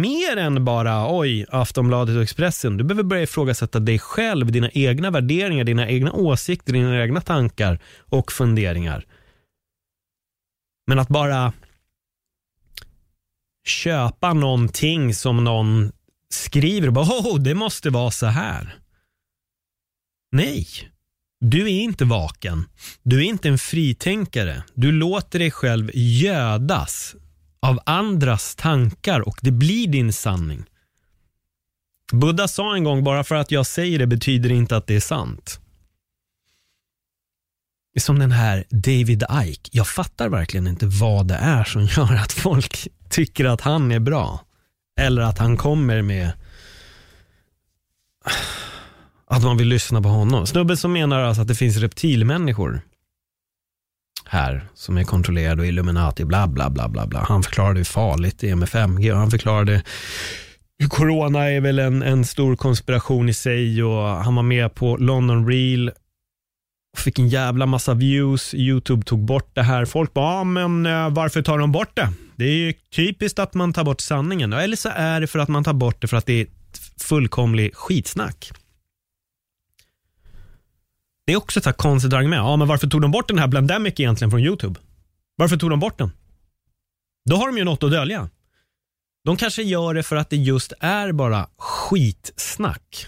mer 0.00 0.36
än 0.36 0.64
bara 0.64 1.18
oj, 1.18 1.46
Aftonbladet 1.48 2.16
och 2.16 2.22
Expressen. 2.22 2.76
Du 2.76 2.84
behöver 2.84 3.02
börja 3.02 3.22
ifrågasätta 3.22 3.78
dig 3.80 3.98
själv, 3.98 4.52
dina 4.52 4.70
egna 4.70 5.10
värderingar, 5.10 5.64
dina 5.64 5.88
egna 5.88 6.12
åsikter, 6.12 6.72
dina 6.72 7.02
egna 7.02 7.20
tankar 7.20 7.78
och 7.98 8.32
funderingar. 8.32 9.04
Men 10.86 10.98
att 10.98 11.08
bara 11.08 11.52
köpa 13.66 14.32
någonting 14.32 15.14
som 15.14 15.44
någon 15.44 15.92
skriver 16.28 16.86
och 16.86 16.94
bara 16.94 17.04
oh, 17.04 17.38
det 17.38 17.54
måste 17.54 17.90
vara 17.90 18.10
så 18.10 18.26
här. 18.26 18.78
Nej. 20.32 20.66
Du 21.40 21.62
är 21.62 21.80
inte 21.80 22.04
vaken. 22.04 22.64
Du 23.02 23.18
är 23.18 23.24
inte 23.24 23.48
en 23.48 23.58
fritänkare. 23.58 24.62
Du 24.74 24.92
låter 24.92 25.38
dig 25.38 25.50
själv 25.50 25.90
gödas 25.94 27.16
av 27.60 27.80
andras 27.86 28.54
tankar 28.56 29.20
och 29.20 29.38
det 29.42 29.50
blir 29.50 29.88
din 29.88 30.12
sanning. 30.12 30.64
Buddha 32.12 32.48
sa 32.48 32.74
en 32.74 32.84
gång, 32.84 33.04
bara 33.04 33.24
för 33.24 33.34
att 33.34 33.50
jag 33.50 33.66
säger 33.66 33.98
det 33.98 34.06
betyder 34.06 34.52
inte 34.52 34.76
att 34.76 34.86
det 34.86 34.94
är 34.96 35.00
sant. 35.00 35.60
Det 37.94 37.98
är 37.98 38.02
som 38.02 38.18
den 38.18 38.32
här 38.32 38.64
David 38.70 39.24
Ike. 39.44 39.70
Jag 39.72 39.88
fattar 39.88 40.28
verkligen 40.28 40.66
inte 40.66 40.86
vad 40.86 41.26
det 41.26 41.34
är 41.34 41.64
som 41.64 41.82
gör 41.96 42.14
att 42.14 42.32
folk 42.32 42.88
tycker 43.10 43.44
att 43.44 43.60
han 43.60 43.92
är 43.92 44.00
bra. 44.00 44.40
Eller 45.00 45.22
att 45.22 45.38
han 45.38 45.56
kommer 45.56 46.02
med 46.02 46.32
att 49.30 49.42
man 49.42 49.56
vill 49.56 49.68
lyssna 49.68 50.02
på 50.02 50.08
honom. 50.08 50.46
Snubben 50.46 50.76
som 50.76 50.92
menar 50.92 51.20
alltså 51.20 51.42
att 51.42 51.48
det 51.48 51.54
finns 51.54 51.76
reptilmänniskor 51.76 52.80
här 54.28 54.64
som 54.74 54.98
är 54.98 55.04
kontrollerade 55.04 55.62
och 55.62 55.66
Illuminati, 55.68 56.24
bla 56.24 56.46
bla 56.46 56.70
bla 56.70 56.88
bla 56.88 57.06
bla. 57.06 57.24
Han 57.28 57.42
förklarade 57.42 57.78
hur 57.78 57.84
farligt 57.84 58.38
det 58.38 58.50
är 58.50 58.56
med 58.56 58.68
5G 58.68 59.12
och 59.12 59.18
han 59.18 59.30
förklarade 59.30 59.82
hur 60.78 60.88
corona 60.88 61.50
är 61.50 61.60
väl 61.60 61.78
en, 61.78 62.02
en 62.02 62.24
stor 62.24 62.56
konspiration 62.56 63.28
i 63.28 63.34
sig 63.34 63.82
och 63.82 64.02
han 64.02 64.34
var 64.34 64.42
med 64.42 64.74
på 64.74 64.96
London 64.96 65.48
Real 65.48 65.90
och 66.92 66.98
fick 66.98 67.18
en 67.18 67.28
jävla 67.28 67.66
massa 67.66 67.94
views. 67.94 68.54
Youtube 68.54 69.02
tog 69.02 69.24
bort 69.24 69.50
det 69.54 69.62
här. 69.62 69.84
Folk 69.84 70.14
bara, 70.14 70.40
ah, 70.40 70.44
men 70.44 70.86
eh, 70.86 71.10
varför 71.10 71.42
tar 71.42 71.58
de 71.58 71.72
bort 71.72 71.96
det? 71.96 72.12
Det 72.36 72.44
är 72.44 72.54
ju 72.54 72.72
typiskt 72.72 73.38
att 73.38 73.54
man 73.54 73.72
tar 73.72 73.84
bort 73.84 74.00
sanningen. 74.00 74.52
Eller 74.52 74.76
så 74.76 74.88
är 74.94 75.20
det 75.20 75.26
för 75.26 75.38
att 75.38 75.48
man 75.48 75.64
tar 75.64 75.72
bort 75.72 76.00
det 76.00 76.08
för 76.08 76.16
att 76.16 76.26
det 76.26 76.40
är 76.40 76.46
fullkomlig 77.00 77.74
skitsnack. 77.74 78.52
Det 81.26 81.32
är 81.32 81.36
också 81.36 81.60
ett 81.60 81.76
konstigt 81.76 82.12
argument. 82.12 82.40
Ja, 82.40 82.56
men 82.56 82.68
varför 82.68 82.86
tog 82.86 83.02
de 83.02 83.10
bort 83.10 83.28
den 83.28 83.38
här 83.38 83.46
Blandemic 83.46 83.94
egentligen 83.96 84.30
från 84.30 84.40
YouTube? 84.40 84.80
Varför 85.36 85.56
tog 85.56 85.70
de 85.70 85.80
bort 85.80 85.98
den? 85.98 86.10
Då 87.30 87.36
har 87.36 87.46
de 87.46 87.58
ju 87.58 87.64
något 87.64 87.82
att 87.82 87.90
dölja. 87.90 88.28
De 89.24 89.36
kanske 89.36 89.62
gör 89.62 89.94
det 89.94 90.02
för 90.02 90.16
att 90.16 90.30
det 90.30 90.36
just 90.36 90.72
är 90.80 91.12
bara 91.12 91.48
skitsnack. 91.58 93.06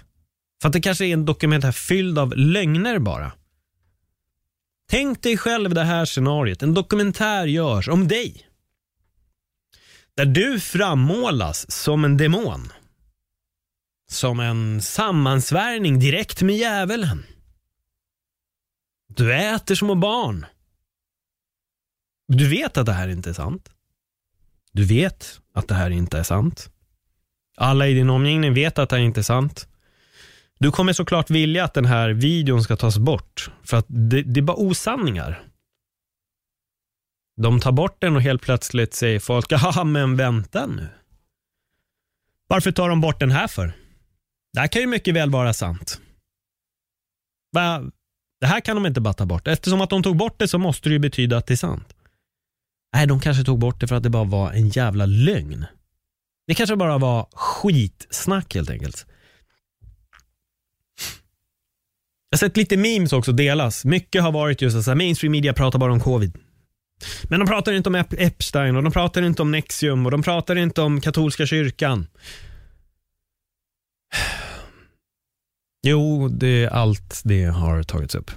För 0.62 0.68
att 0.68 0.72
det 0.72 0.80
kanske 0.80 1.06
är 1.06 1.12
en 1.12 1.24
dokumentär 1.24 1.72
fylld 1.72 2.18
av 2.18 2.36
lögner 2.36 2.98
bara. 2.98 3.32
Tänk 4.90 5.22
dig 5.22 5.36
själv 5.36 5.74
det 5.74 5.84
här 5.84 6.04
scenariot. 6.04 6.62
En 6.62 6.74
dokumentär 6.74 7.46
görs 7.46 7.88
om 7.88 8.08
dig. 8.08 8.46
Där 10.16 10.26
du 10.26 10.60
frammålas 10.60 11.70
som 11.70 12.04
en 12.04 12.16
demon. 12.16 12.72
Som 14.10 14.40
en 14.40 14.82
sammansvärjning 14.82 15.98
direkt 15.98 16.42
med 16.42 16.56
djävulen. 16.56 17.24
Du 19.08 19.34
äter 19.34 19.74
små 19.74 19.94
barn. 19.94 20.46
Du 22.28 22.48
vet 22.48 22.76
att 22.76 22.86
det 22.86 22.92
här 22.92 23.08
inte 23.08 23.30
är 23.30 23.34
sant. 23.34 23.70
Du 24.72 24.84
vet 24.84 25.40
att 25.52 25.68
det 25.68 25.74
här 25.74 25.90
inte 25.90 26.18
är 26.18 26.22
sant. 26.22 26.70
Alla 27.56 27.86
i 27.86 27.94
din 27.94 28.10
omgivning 28.10 28.54
vet 28.54 28.78
att 28.78 28.90
det 28.90 28.96
här 28.96 29.02
inte 29.02 29.20
är 29.20 29.22
sant. 29.22 29.68
Du 30.58 30.70
kommer 30.70 30.92
såklart 30.92 31.30
vilja 31.30 31.64
att 31.64 31.74
den 31.74 31.84
här 31.84 32.10
videon 32.10 32.62
ska 32.62 32.76
tas 32.76 32.98
bort. 32.98 33.50
För 33.62 33.76
att 33.76 33.86
det, 33.88 34.22
det 34.22 34.40
är 34.40 34.42
bara 34.42 34.56
osanningar. 34.56 35.42
De 37.36 37.60
tar 37.60 37.72
bort 37.72 38.00
den 38.00 38.16
och 38.16 38.22
helt 38.22 38.42
plötsligt 38.42 38.94
säger 38.94 39.20
folk, 39.20 39.46
ja 39.52 39.84
men 39.84 40.16
vänta 40.16 40.66
nu. 40.66 40.88
Varför 42.46 42.72
tar 42.72 42.88
de 42.88 43.00
bort 43.00 43.20
den 43.20 43.30
här 43.30 43.48
för? 43.48 43.72
Det 44.52 44.60
här 44.60 44.68
kan 44.68 44.82
ju 44.82 44.86
mycket 44.86 45.14
väl 45.14 45.30
vara 45.30 45.52
sant. 45.52 46.00
Va? 47.52 47.90
Det 48.40 48.46
här 48.46 48.60
kan 48.60 48.76
de 48.76 48.86
inte 48.86 49.00
bara 49.00 49.14
ta 49.14 49.26
bort. 49.26 49.48
Eftersom 49.48 49.80
att 49.80 49.90
de 49.90 50.02
tog 50.02 50.16
bort 50.16 50.38
det 50.38 50.48
så 50.48 50.58
måste 50.58 50.88
det 50.88 50.92
ju 50.92 50.98
betyda 50.98 51.36
att 51.36 51.46
det 51.46 51.54
är 51.54 51.56
sant. 51.56 51.94
Nej, 52.94 53.06
de 53.06 53.20
kanske 53.20 53.44
tog 53.44 53.58
bort 53.58 53.80
det 53.80 53.86
för 53.88 53.96
att 53.96 54.02
det 54.02 54.10
bara 54.10 54.24
var 54.24 54.52
en 54.52 54.68
jävla 54.68 55.06
lögn. 55.06 55.66
Det 56.46 56.54
kanske 56.54 56.76
bara 56.76 56.98
var 56.98 57.28
skitsnack 57.32 58.54
helt 58.54 58.70
enkelt. 58.70 59.06
Jag 62.30 62.36
har 62.36 62.38
sett 62.38 62.56
lite 62.56 62.76
memes 62.76 63.12
också 63.12 63.32
delas. 63.32 63.84
Mycket 63.84 64.22
har 64.22 64.32
varit 64.32 64.62
just 64.62 64.84
så 64.84 64.90
här, 64.90 64.96
mainstream 64.96 65.32
media 65.32 65.52
pratar 65.52 65.78
bara 65.78 65.92
om 65.92 66.00
covid. 66.00 66.38
Men 67.22 67.40
de 67.40 67.48
pratar 67.48 67.72
inte 67.72 67.88
om 67.88 67.94
Epstein 67.94 68.76
och 68.76 68.82
de 68.82 68.92
pratar 68.92 69.22
inte 69.22 69.42
om 69.42 69.50
Nexium 69.50 70.06
och 70.06 70.10
de 70.10 70.22
pratar 70.22 70.56
inte 70.56 70.82
om 70.82 71.00
katolska 71.00 71.46
kyrkan. 71.46 72.06
Jo, 75.82 76.28
det 76.28 76.64
är 76.64 76.68
allt 76.68 77.20
det 77.24 77.44
har 77.44 77.82
tagits 77.82 78.14
upp. 78.14 78.30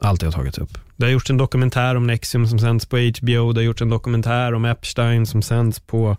Allt 0.00 0.20
det 0.20 0.26
har 0.26 0.32
tagits 0.32 0.58
upp. 0.58 0.78
Det 0.96 1.04
har 1.04 1.10
gjorts 1.10 1.30
en 1.30 1.36
dokumentär 1.36 1.94
om 1.94 2.06
Nexium 2.06 2.46
som 2.46 2.58
sänds 2.58 2.86
på 2.86 2.96
HBO. 2.96 3.52
Det 3.52 3.60
har 3.60 3.64
gjorts 3.64 3.82
en 3.82 3.88
dokumentär 3.90 4.52
om 4.52 4.64
Epstein 4.64 5.26
som 5.26 5.42
sänds 5.42 5.80
på, 5.80 6.16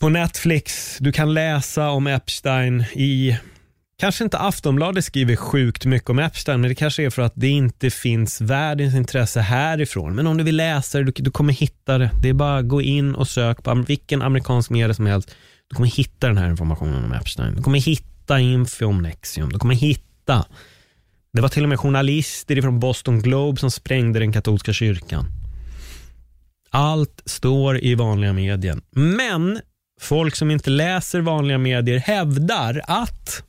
på 0.00 0.08
Netflix. 0.08 0.96
Du 1.00 1.12
kan 1.12 1.34
läsa 1.34 1.88
om 1.90 2.06
Epstein 2.06 2.84
i 2.92 3.38
Kanske 3.98 4.24
inte 4.24 4.38
Aftonbladet 4.38 5.04
skriver 5.04 5.36
sjukt 5.36 5.86
mycket 5.86 6.10
om 6.10 6.18
Epstein, 6.18 6.60
men 6.60 6.68
det 6.68 6.74
kanske 6.74 7.02
är 7.02 7.10
för 7.10 7.22
att 7.22 7.32
det 7.34 7.48
inte 7.48 7.90
finns 7.90 8.40
världens 8.40 8.94
intresse 8.94 9.40
härifrån. 9.40 10.14
Men 10.14 10.26
om 10.26 10.36
du 10.36 10.44
vill 10.44 10.56
läsa 10.56 10.98
det, 10.98 11.04
du, 11.04 11.12
du 11.16 11.30
kommer 11.30 11.52
hitta 11.52 11.98
det. 11.98 12.10
Det 12.22 12.28
är 12.28 12.34
bara 12.34 12.58
att 12.58 12.68
gå 12.68 12.82
in 12.82 13.14
och 13.14 13.28
sök 13.28 13.62
på 13.62 13.74
vilken 13.74 14.22
amerikansk 14.22 14.70
media 14.70 14.94
som 14.94 15.06
helst. 15.06 15.34
Du 15.68 15.76
kommer 15.76 15.88
hitta 15.88 16.26
den 16.26 16.38
här 16.38 16.50
informationen 16.50 17.04
om 17.04 17.12
Epstein. 17.12 17.54
Du 17.54 17.62
kommer 17.62 17.78
hitta 17.78 18.15
info 18.30 18.86
om 18.86 19.02
Nexium. 19.02 19.52
Du 19.52 19.58
kommer 19.58 19.74
hitta. 19.74 20.46
Det 21.32 21.40
var 21.40 21.48
till 21.48 21.62
och 21.62 21.68
med 21.68 21.80
journalister 21.80 22.62
från 22.62 22.80
Boston 22.80 23.22
Globe 23.22 23.60
som 23.60 23.70
sprängde 23.70 24.18
den 24.18 24.32
katolska 24.32 24.72
kyrkan. 24.72 25.26
Allt 26.70 27.22
står 27.24 27.84
i 27.84 27.94
vanliga 27.94 28.32
medier. 28.32 28.80
Men 28.90 29.60
folk 30.00 30.36
som 30.36 30.50
inte 30.50 30.70
läser 30.70 31.20
vanliga 31.20 31.58
medier 31.58 31.98
hävdar 31.98 32.82
att 32.86 33.42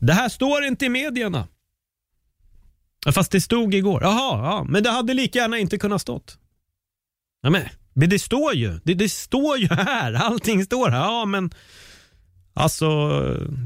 Det 0.00 0.12
här 0.12 0.28
står 0.28 0.64
inte 0.64 0.84
i 0.84 0.88
medierna. 0.88 1.48
Fast 3.14 3.32
det 3.32 3.40
stod 3.40 3.74
igår. 3.74 4.02
Jaha, 4.02 4.44
ja, 4.44 4.66
men 4.68 4.82
det 4.82 4.90
hade 4.90 5.14
lika 5.14 5.38
gärna 5.38 5.58
inte 5.58 5.78
kunnat 5.78 6.02
stått. 6.02 6.38
Ja, 7.42 7.50
men, 7.50 7.62
men 7.92 8.08
det 8.08 8.18
står 8.18 8.54
ju. 8.54 8.80
Det, 8.84 8.94
det 8.94 9.08
står 9.08 9.58
ju 9.58 9.68
här. 9.68 10.12
Allting 10.12 10.64
står 10.64 10.90
här. 10.90 10.98
Ja, 10.98 11.24
men 11.24 11.50
Alltså, 12.54 12.86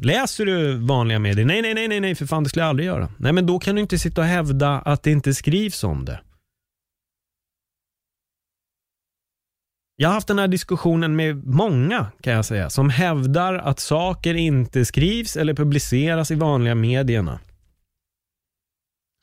läser 0.02 0.46
du 0.46 0.78
vanliga 0.78 1.18
medier? 1.18 1.46
Nej, 1.46 1.62
nej, 1.62 1.88
nej, 1.88 2.00
nej, 2.00 2.14
för 2.14 2.26
fan 2.26 2.42
det 2.42 2.48
skulle 2.48 2.62
jag 2.62 2.68
aldrig 2.68 2.86
göra. 2.86 3.08
Nej, 3.16 3.32
men 3.32 3.46
då 3.46 3.58
kan 3.58 3.74
du 3.74 3.80
inte 3.80 3.98
sitta 3.98 4.20
och 4.20 4.26
hävda 4.26 4.78
att 4.80 5.02
det 5.02 5.10
inte 5.10 5.34
skrivs 5.34 5.84
om 5.84 6.04
det. 6.04 6.20
Jag 9.96 10.08
har 10.08 10.14
haft 10.14 10.28
den 10.28 10.38
här 10.38 10.48
diskussionen 10.48 11.16
med 11.16 11.46
många 11.46 12.06
kan 12.20 12.32
jag 12.32 12.44
säga, 12.44 12.70
som 12.70 12.90
hävdar 12.90 13.54
att 13.54 13.80
saker 13.80 14.34
inte 14.34 14.84
skrivs 14.84 15.36
eller 15.36 15.54
publiceras 15.54 16.30
i 16.30 16.34
vanliga 16.34 16.74
medierna. 16.74 17.40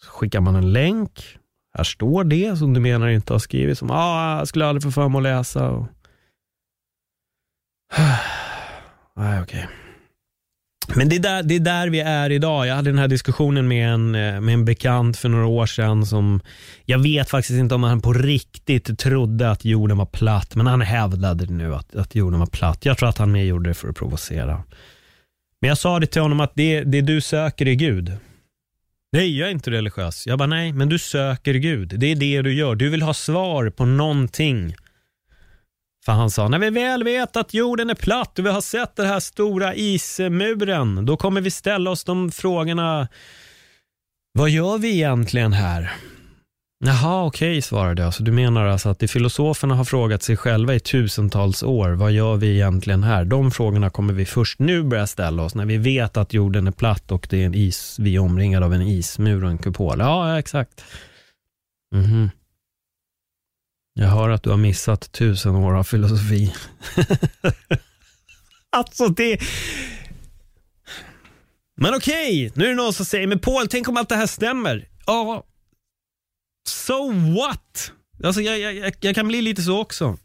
Så 0.03 0.10
skickar 0.10 0.41
man 0.41 0.56
en 0.56 0.74
länk, 0.74 1.38
här 1.77 1.84
står 1.84 2.24
det 2.24 2.58
som 2.58 2.74
du 2.74 2.80
menar 2.80 3.08
inte 3.08 3.34
har 3.34 3.39
skrivits, 3.39 3.80
som 3.80 3.91
ah, 3.91 4.38
jag 4.38 4.48
skulle 4.48 4.65
aldrig 4.65 4.84
få 4.84 4.91
för 4.91 5.10
mig 5.10 5.20
att 5.20 5.24
läsa. 5.24 5.70
Och... 5.70 5.88
Nej, 9.15 9.41
okej. 9.41 9.60
Okay. 9.60 9.75
Men 10.96 11.10
det 11.10 11.15
är, 11.15 11.20
där, 11.20 11.44
det 11.44 11.56
är 11.56 11.60
där 11.60 11.89
vi 11.89 12.00
är 12.00 12.30
idag. 12.30 12.68
Jag 12.68 12.75
hade 12.75 12.89
den 12.89 13.00
här 13.00 13.08
diskussionen 13.08 13.68
med 13.68 13.94
en, 13.94 14.15
eh, 14.15 14.41
med 14.41 14.53
en 14.53 14.65
bekant 14.65 15.18
för 15.18 15.30
några 15.30 15.46
år 15.46 15.65
sedan 15.65 16.06
som 16.06 16.41
jag 16.86 17.00
vet 17.00 17.30
faktiskt 17.30 17.60
inte 17.60 17.75
om 17.75 17.84
han 17.84 18.01
på 18.01 18.13
riktigt 18.13 19.00
trodde 19.00 19.51
att 19.51 19.65
jorden 19.65 19.98
var 19.98 20.06
platt, 20.06 20.56
men 20.56 20.68
han 20.68 20.82
hävdade 20.82 21.46
nu 21.46 21.75
att, 21.75 21.96
att 21.96 22.15
jorden 22.15 22.39
var 22.39 22.48
platt. 22.48 22.86
Jag 22.86 22.98
tror 22.98 23.10
att 23.10 23.18
han 23.18 23.32
mer 23.32 23.44
gjorde 23.44 23.70
det 23.70 23.74
för 23.74 23.89
att 23.89 23.96
provocera. 23.96 24.63
Men 25.62 25.68
jag 25.68 25.77
sa 25.77 26.00
det 26.00 26.08
till 26.08 26.22
honom 26.22 26.39
att 26.39 26.51
det, 26.56 26.84
det 26.84 27.01
du 27.01 27.22
söker 27.22 27.68
är 27.68 27.74
Gud. 27.74 28.18
Nej, 29.12 29.39
jag 29.39 29.48
är 29.48 29.51
inte 29.51 29.72
religiös. 29.72 30.27
Jag 30.27 30.39
bara, 30.39 30.48
nej, 30.48 30.74
men 30.74 30.89
du 30.89 31.00
söker 31.00 31.53
Gud. 31.53 31.94
Det 32.00 32.08
är 32.08 32.15
det 32.15 32.41
du 32.41 32.53
gör. 32.53 32.75
Du 32.75 32.89
vill 32.89 33.01
ha 33.01 33.13
svar 33.13 33.70
på 33.70 33.86
någonting. 33.86 34.75
För 36.05 36.12
han 36.12 36.29
sa, 36.29 36.48
när 36.48 36.60
vi 36.60 36.70
väl 36.70 37.03
vet 37.03 37.36
att 37.36 37.53
jorden 37.53 37.89
är 37.89 37.96
platt 37.96 38.39
och 38.39 38.46
vi 38.46 38.50
har 38.50 38.62
sett 38.62 38.96
den 38.96 39.05
här 39.05 39.20
stora 39.20 39.75
ismuren, 39.75 41.05
då 41.05 41.17
kommer 41.17 41.41
vi 41.41 41.51
ställa 41.51 41.91
oss 41.91 42.03
de 42.03 42.31
frågorna. 42.31 43.08
Vad 44.34 44.50
gör 44.50 44.77
vi 44.77 44.93
egentligen 44.93 45.53
här? 45.53 45.91
Jaha, 46.84 47.25
okej, 47.25 47.51
okay, 47.51 47.62
svarade 47.62 48.01
jag. 48.01 48.13
Så 48.13 48.24
du 48.24 48.31
menar 48.31 48.65
alltså 48.65 48.89
att 48.89 49.00
de 49.00 49.08
filosoferna 49.08 49.75
har 49.75 49.84
frågat 49.84 50.24
sig 50.24 50.38
själva 50.38 50.75
i 50.75 50.79
tusentals 50.79 51.63
år, 51.63 51.89
vad 51.89 52.12
gör 52.12 52.36
vi 52.36 52.53
egentligen 52.53 53.03
här? 53.03 53.25
De 53.25 53.51
frågorna 53.51 53.89
kommer 53.89 54.13
vi 54.13 54.25
först 54.25 54.60
nu 54.60 54.84
börja 54.84 55.08
ställa 55.08 55.43
oss, 55.43 55.55
när 55.55 55.65
vi 55.65 55.77
vet 55.77 56.17
att 56.17 56.34
jorden 56.34 56.67
är 56.67 56.72
platt 56.72 57.12
och 57.12 57.27
det 57.29 57.41
är 57.41 57.46
en 57.46 57.55
is, 57.55 57.98
vi 58.00 58.15
är 58.15 58.20
omringade 58.20 58.65
av 58.65 58.74
en 58.74 58.81
ismur 58.81 59.43
och 59.43 59.50
en 59.50 59.58
kupol. 59.58 60.00
Ja, 60.00 60.39
exakt. 60.39 60.84
Mm 61.96 62.05
-hmm. 62.05 62.29
Jag 63.93 64.07
hör 64.07 64.29
att 64.29 64.43
du 64.43 64.50
har 64.50 64.57
missat 64.57 65.12
tusen 65.12 65.55
år 65.55 65.74
av 65.74 65.83
filosofi. 65.83 66.53
alltså 68.69 69.07
det... 69.07 69.41
Men 71.77 71.93
okej, 71.93 72.48
okay. 72.48 72.51
nu 72.55 72.65
är 72.65 72.69
det 72.69 72.75
någon 72.75 72.93
som 72.93 73.05
säger, 73.05 73.27
men 73.27 73.39
Paul, 73.39 73.67
tänk 73.67 73.89
om 73.89 73.98
allt 73.98 74.10
det 74.10 74.15
här 74.15 74.27
stämmer. 74.27 74.88
Ja, 75.05 75.43
so 76.69 77.12
what? 77.12 77.91
Alltså 78.24 78.41
jag, 78.41 78.60
jag, 78.60 78.95
jag 79.00 79.15
kan 79.15 79.27
bli 79.27 79.41
lite 79.41 79.62
så 79.62 79.79
också. 79.79 80.17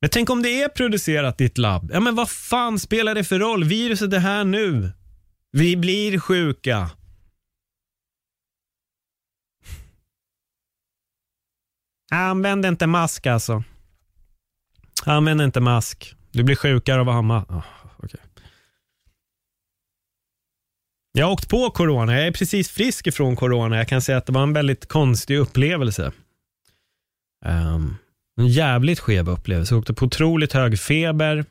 Men 0.00 0.10
tänk 0.10 0.30
om 0.30 0.42
det 0.42 0.62
är 0.62 0.68
producerat 0.68 1.40
i 1.40 1.44
ett 1.44 1.58
labb. 1.58 1.90
Ja, 1.92 2.00
men 2.00 2.14
vad 2.14 2.30
fan 2.30 2.78
spelar 2.78 3.14
det 3.14 3.24
för 3.24 3.38
roll? 3.38 3.64
Viruset 3.64 4.12
är 4.12 4.18
här 4.18 4.44
nu. 4.44 4.92
Vi 5.52 5.76
blir 5.76 6.18
sjuka. 6.18 6.90
Använd 12.10 12.66
inte 12.66 12.86
mask 12.86 13.26
alltså. 13.26 13.62
Använd 15.04 15.42
inte 15.42 15.60
mask. 15.60 16.14
Du 16.32 16.42
blir 16.42 16.56
sjukare 16.56 17.00
av 17.00 17.08
att 17.08 17.14
ha 17.14 17.22
mask. 17.22 17.50
Oh, 17.50 17.56
ah, 17.56 17.62
okay. 17.98 18.20
Jag 21.12 21.26
har 21.26 21.32
åkt 21.32 21.48
på 21.48 21.70
corona. 21.70 22.16
Jag 22.16 22.26
är 22.26 22.32
precis 22.32 22.70
frisk 22.70 23.06
ifrån 23.06 23.36
corona. 23.36 23.76
Jag 23.76 23.88
kan 23.88 24.02
säga 24.02 24.18
att 24.18 24.26
det 24.26 24.32
var 24.32 24.42
en 24.42 24.52
väldigt 24.52 24.86
konstig 24.86 25.38
upplevelse. 25.38 26.12
Um, 27.46 27.96
en 28.40 28.48
jävligt 28.48 29.00
skev 29.00 29.28
upplevelse. 29.28 29.74
Jag 29.74 29.80
åkte 29.80 29.94
på 29.94 30.04
otroligt 30.06 30.52
hög 30.52 30.78
feber. 30.78 31.44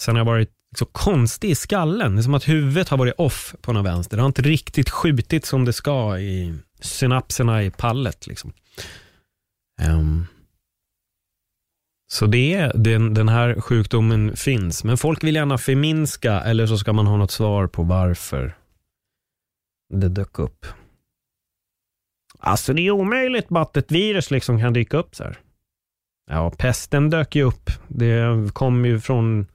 Sen 0.00 0.14
har 0.14 0.20
jag 0.20 0.26
varit 0.26 0.50
så 0.78 0.84
konstig 0.84 1.50
i 1.50 1.54
skallen. 1.54 2.14
Det 2.14 2.20
är 2.20 2.22
som 2.22 2.34
att 2.34 2.48
huvudet 2.48 2.88
har 2.88 2.98
varit 2.98 3.14
off 3.18 3.54
på 3.60 3.72
något 3.72 3.86
vänster. 3.86 4.16
Det 4.16 4.22
har 4.22 4.26
inte 4.26 4.42
riktigt 4.42 4.90
skjutit 4.90 5.46
som 5.46 5.64
det 5.64 5.72
ska 5.72 6.18
i 6.18 6.54
synapserna 6.80 7.62
i 7.62 7.70
pallet. 7.70 8.26
Liksom. 8.26 8.52
Um, 9.88 10.26
så 12.12 12.26
det 12.26 12.54
är, 12.54 12.72
den, 12.74 13.14
den 13.14 13.28
här 13.28 13.60
sjukdomen 13.60 14.36
finns, 14.36 14.84
men 14.84 14.96
folk 14.96 15.24
vill 15.24 15.34
gärna 15.34 15.58
förminska 15.58 16.40
eller 16.40 16.66
så 16.66 16.78
ska 16.78 16.92
man 16.92 17.06
ha 17.06 17.16
något 17.16 17.30
svar 17.30 17.66
på 17.66 17.82
varför 17.82 18.56
det 19.94 20.08
dök 20.08 20.38
upp. 20.38 20.66
Alltså 22.38 22.72
det 22.72 22.86
är 22.86 22.90
omöjligt 22.90 23.48
bara 23.48 23.62
att 23.62 23.76
ett 23.76 23.92
virus 23.92 24.30
liksom 24.30 24.60
kan 24.60 24.72
dyka 24.72 24.96
upp 24.96 25.14
så 25.14 25.24
här. 25.24 25.38
Ja, 26.30 26.50
pesten 26.58 27.10
dök 27.10 27.36
ju 27.36 27.42
upp. 27.42 27.70
Det 27.88 28.52
kom 28.52 28.84
ju 28.84 29.00
från 29.00 29.46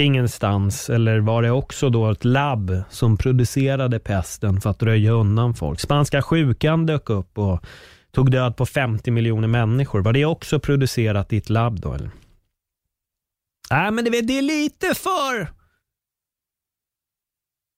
ingenstans. 0.00 0.90
Eller 0.90 1.20
var 1.20 1.42
det 1.42 1.50
också 1.50 1.90
då 1.90 2.10
ett 2.10 2.24
labb 2.24 2.82
som 2.90 3.16
producerade 3.16 3.98
pesten 3.98 4.60
för 4.60 4.70
att 4.70 4.82
röja 4.82 5.12
undan 5.12 5.54
folk? 5.54 5.80
Spanska 5.80 6.22
sjukan 6.22 6.86
dök 6.86 7.10
upp 7.10 7.38
och 7.38 7.64
tog 8.12 8.30
död 8.30 8.56
på 8.56 8.66
50 8.66 9.10
miljoner 9.10 9.48
människor. 9.48 10.00
Var 10.00 10.12
det 10.12 10.24
också 10.24 10.60
producerat 10.60 11.32
i 11.32 11.36
ett 11.36 11.50
labb 11.50 11.80
då? 11.80 11.94
Eller? 11.94 12.10
Nej, 13.70 13.90
men 13.90 14.04
det, 14.04 14.20
det 14.20 14.38
är 14.38 14.42
lite 14.42 14.94
för... 14.94 15.60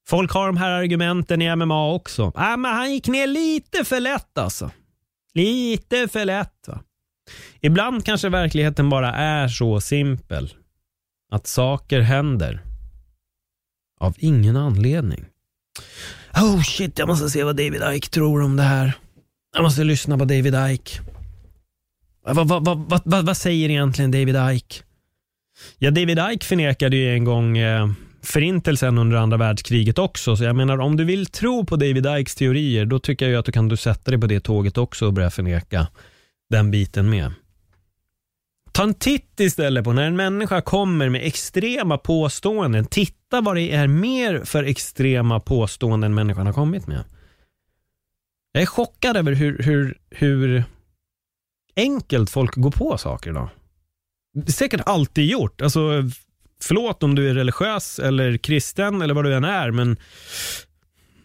Folk 0.08 0.32
har 0.32 0.46
de 0.46 0.56
här 0.56 0.70
argumenten 0.70 1.42
i 1.42 1.56
MMA 1.56 1.92
också. 1.92 2.32
Nej, 2.36 2.56
men 2.56 2.74
han 2.74 2.92
gick 2.92 3.08
ner 3.08 3.26
lite 3.26 3.84
för 3.84 4.00
lätt 4.00 4.38
alltså. 4.38 4.70
Lite 5.34 6.08
för 6.08 6.24
lätt. 6.24 6.64
Va? 6.66 6.80
Ibland 7.60 8.04
kanske 8.04 8.28
verkligheten 8.28 8.90
bara 8.90 9.14
är 9.14 9.48
så 9.48 9.80
simpel. 9.80 10.54
Att 11.32 11.46
saker 11.46 12.00
händer. 12.00 12.60
Av 14.00 14.14
ingen 14.18 14.56
anledning. 14.56 15.24
Oh 16.34 16.62
shit, 16.62 16.98
jag 16.98 17.08
måste 17.08 17.30
se 17.30 17.44
vad 17.44 17.56
David 17.56 17.82
Ike 17.92 18.08
tror 18.08 18.42
om 18.42 18.56
det 18.56 18.62
här. 18.62 18.92
Jag 19.54 19.62
måste 19.62 19.84
lyssna 19.84 20.18
på 20.18 20.24
David 20.24 20.54
Ike. 20.70 21.00
Vad, 22.24 22.48
vad, 22.48 22.64
vad, 22.64 23.02
vad, 23.04 23.26
vad 23.26 23.36
säger 23.36 23.70
egentligen 23.70 24.10
David 24.10 24.36
Ike? 24.52 24.76
Ja, 25.78 25.90
David 25.90 26.18
Ike 26.32 26.46
förnekade 26.46 26.96
ju 26.96 27.14
en 27.14 27.24
gång 27.24 27.58
eh, 27.58 27.88
förintelsen 28.22 28.98
under 28.98 29.16
andra 29.16 29.36
världskriget 29.36 29.98
också. 29.98 30.36
Så 30.36 30.44
jag 30.44 30.56
menar, 30.56 30.78
om 30.78 30.96
du 30.96 31.04
vill 31.04 31.26
tro 31.26 31.66
på 31.66 31.76
David 31.76 32.06
Ikes 32.06 32.34
teorier, 32.34 32.84
då 32.84 32.98
tycker 32.98 33.28
jag 33.28 33.38
att 33.38 33.46
du 33.46 33.52
kan 33.52 33.68
du 33.68 33.76
sätta 33.76 34.10
dig 34.10 34.20
på 34.20 34.26
det 34.26 34.40
tåget 34.40 34.78
också 34.78 35.06
och 35.06 35.12
börja 35.12 35.30
förneka 35.30 35.86
den 36.50 36.70
biten 36.70 37.10
med. 37.10 37.32
Ta 38.72 38.82
en 38.82 38.94
titt 38.94 39.40
istället 39.40 39.84
på 39.84 39.92
när 39.92 40.02
en 40.02 40.16
människa 40.16 40.60
kommer 40.60 41.08
med 41.08 41.26
extrema 41.26 41.98
påståenden. 41.98 42.86
Titta 42.86 43.40
vad 43.40 43.56
det 43.56 43.72
är 43.72 43.86
mer 43.86 44.44
för 44.44 44.64
extrema 44.64 45.40
påståenden 45.40 46.14
människan 46.14 46.46
har 46.46 46.52
kommit 46.52 46.86
med. 46.86 47.04
Jag 48.52 48.62
är 48.62 48.66
chockad 48.66 49.16
över 49.16 49.32
hur, 49.32 49.58
hur, 49.58 49.98
hur 50.10 50.64
enkelt 51.76 52.30
folk 52.30 52.54
går 52.54 52.70
på 52.70 52.98
saker 52.98 53.30
idag. 53.30 53.48
Det 54.34 54.48
är 54.48 54.52
säkert 54.52 54.80
alltid 54.86 55.26
gjort. 55.26 55.62
Alltså, 55.62 56.10
förlåt 56.62 57.02
om 57.02 57.14
du 57.14 57.30
är 57.30 57.34
religiös 57.34 57.98
eller 57.98 58.36
kristen 58.36 59.02
eller 59.02 59.14
vad 59.14 59.24
du 59.24 59.34
än 59.34 59.44
är, 59.44 59.70
men 59.70 59.96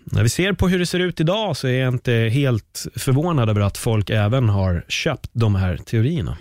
när 0.04 0.24
vi 0.24 0.30
ser 0.30 0.54
på 0.54 0.68
hur 0.68 0.80
det 0.80 0.86
ser 0.86 1.00
ut 1.00 1.20
idag 1.20 1.58
så 1.58 1.68
är 1.68 1.80
jag 1.80 1.94
inte 1.94 2.14
helt 2.14 2.86
förvånad 2.96 3.50
över 3.50 3.62
att 3.62 3.78
folk 3.78 4.10
även 4.10 4.50
har 4.50 4.86
köpt 4.88 5.30
de 5.34 5.56
här 5.56 5.78
teorierna. 5.78 6.38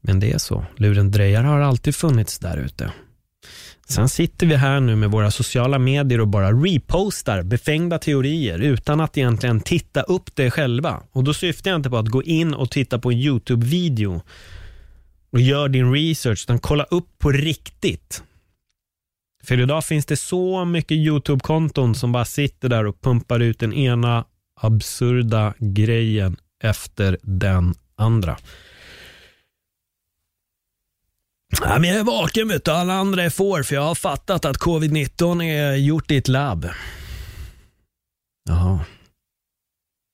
Men 0.00 0.20
det 0.20 0.32
är 0.32 0.38
så. 0.38 0.66
Lurendrejare 0.76 1.46
har 1.46 1.60
alltid 1.60 1.94
funnits 1.94 2.38
där 2.38 2.56
ute. 2.56 2.92
Sen 3.90 4.08
sitter 4.08 4.46
vi 4.46 4.54
här 4.54 4.80
nu 4.80 4.96
med 4.96 5.10
våra 5.10 5.30
sociala 5.30 5.78
medier 5.78 6.20
och 6.20 6.28
bara 6.28 6.52
repostar 6.52 7.42
befängda 7.42 7.98
teorier 7.98 8.58
utan 8.58 9.00
att 9.00 9.18
egentligen 9.18 9.60
titta 9.60 10.02
upp 10.02 10.36
det 10.36 10.50
själva. 10.50 11.02
Och 11.12 11.24
då 11.24 11.34
syftar 11.34 11.70
jag 11.70 11.78
inte 11.78 11.90
på 11.90 11.96
att 11.96 12.08
gå 12.08 12.22
in 12.22 12.54
och 12.54 12.70
titta 12.70 12.98
på 12.98 13.10
en 13.10 13.18
YouTube-video 13.18 14.22
och 15.32 15.40
gör 15.40 15.68
din 15.68 15.92
research, 15.92 16.44
utan 16.44 16.58
kolla 16.58 16.84
upp 16.84 17.18
på 17.18 17.30
riktigt. 17.30 18.22
För 19.44 19.60
idag 19.60 19.84
finns 19.84 20.06
det 20.06 20.16
så 20.16 20.64
mycket 20.64 20.96
YouTube-konton 20.96 21.94
som 21.94 22.12
bara 22.12 22.24
sitter 22.24 22.68
där 22.68 22.86
och 22.86 23.00
pumpar 23.00 23.40
ut 23.40 23.58
den 23.58 23.72
ena 23.72 24.24
absurda 24.60 25.54
grejen 25.58 26.36
efter 26.62 27.18
den 27.22 27.74
andra. 27.96 28.36
Ja, 31.60 31.78
men 31.78 31.90
jag 31.90 31.98
är 31.98 32.04
vaken 32.04 32.48
vet 32.48 32.64
du. 32.64 32.70
Alla 32.70 32.94
andra 32.94 33.22
är 33.22 33.30
får 33.30 33.62
för 33.62 33.74
jag 33.74 33.82
har 33.82 33.94
fattat 33.94 34.44
att 34.44 34.56
covid-19 34.56 35.42
är 35.44 35.74
gjort 35.76 36.10
i 36.10 36.16
ett 36.16 36.28
labb. 36.28 36.68
Jaha. 38.48 38.84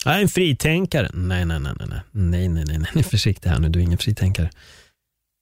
Jag 0.04 0.14
är 0.14 0.20
en 0.22 0.28
fritänkare. 0.28 1.11
Nej, 1.14 1.44
nej, 1.44 1.61
nej, 1.61 1.72
nej, 1.78 1.88
nej, 1.88 2.00
nej, 2.12 2.48
nej, 2.48 2.64
nej, 2.64 2.90
nej. 2.94 3.04
försiktig 3.04 3.50
här 3.50 3.59
nu. 3.59 3.68
Du 3.68 3.78
är 3.78 3.83
ingen 3.83 3.98
fritänkare. 3.98 4.50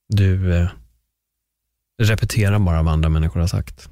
Du 0.08 0.56
eh, 0.56 0.68
repeterar 2.02 2.58
bara 2.58 2.82
vad 2.82 2.92
andra 2.92 3.08
människor 3.08 3.40
har 3.40 3.46
sagt. 3.46 3.88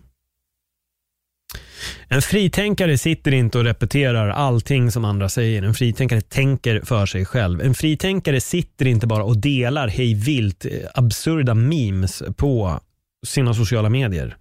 En 2.09 2.23
fritänkare 2.23 2.99
sitter 2.99 3.35
inte 3.35 3.59
och 3.59 3.65
repeterar 3.65 4.29
allting 4.29 4.91
som 4.91 5.05
andra 5.05 5.29
säger. 5.29 5.63
En 5.63 5.75
fritänkare 5.75 6.21
tänker 6.21 6.81
för 6.85 7.07
sig 7.07 7.25
själv. 7.25 7.61
En 7.61 7.75
fritänkare 7.75 8.41
sitter 8.41 8.87
inte 8.87 9.07
bara 9.07 9.25
och 9.25 9.37
delar 9.37 9.89
hej 9.89 10.15
vilt 10.15 10.65
eh, 10.65 10.73
absurda 10.95 11.55
memes 11.55 12.23
på 12.37 12.81
sina 13.27 13.55
sociala 13.55 13.89
medier. 13.89 14.37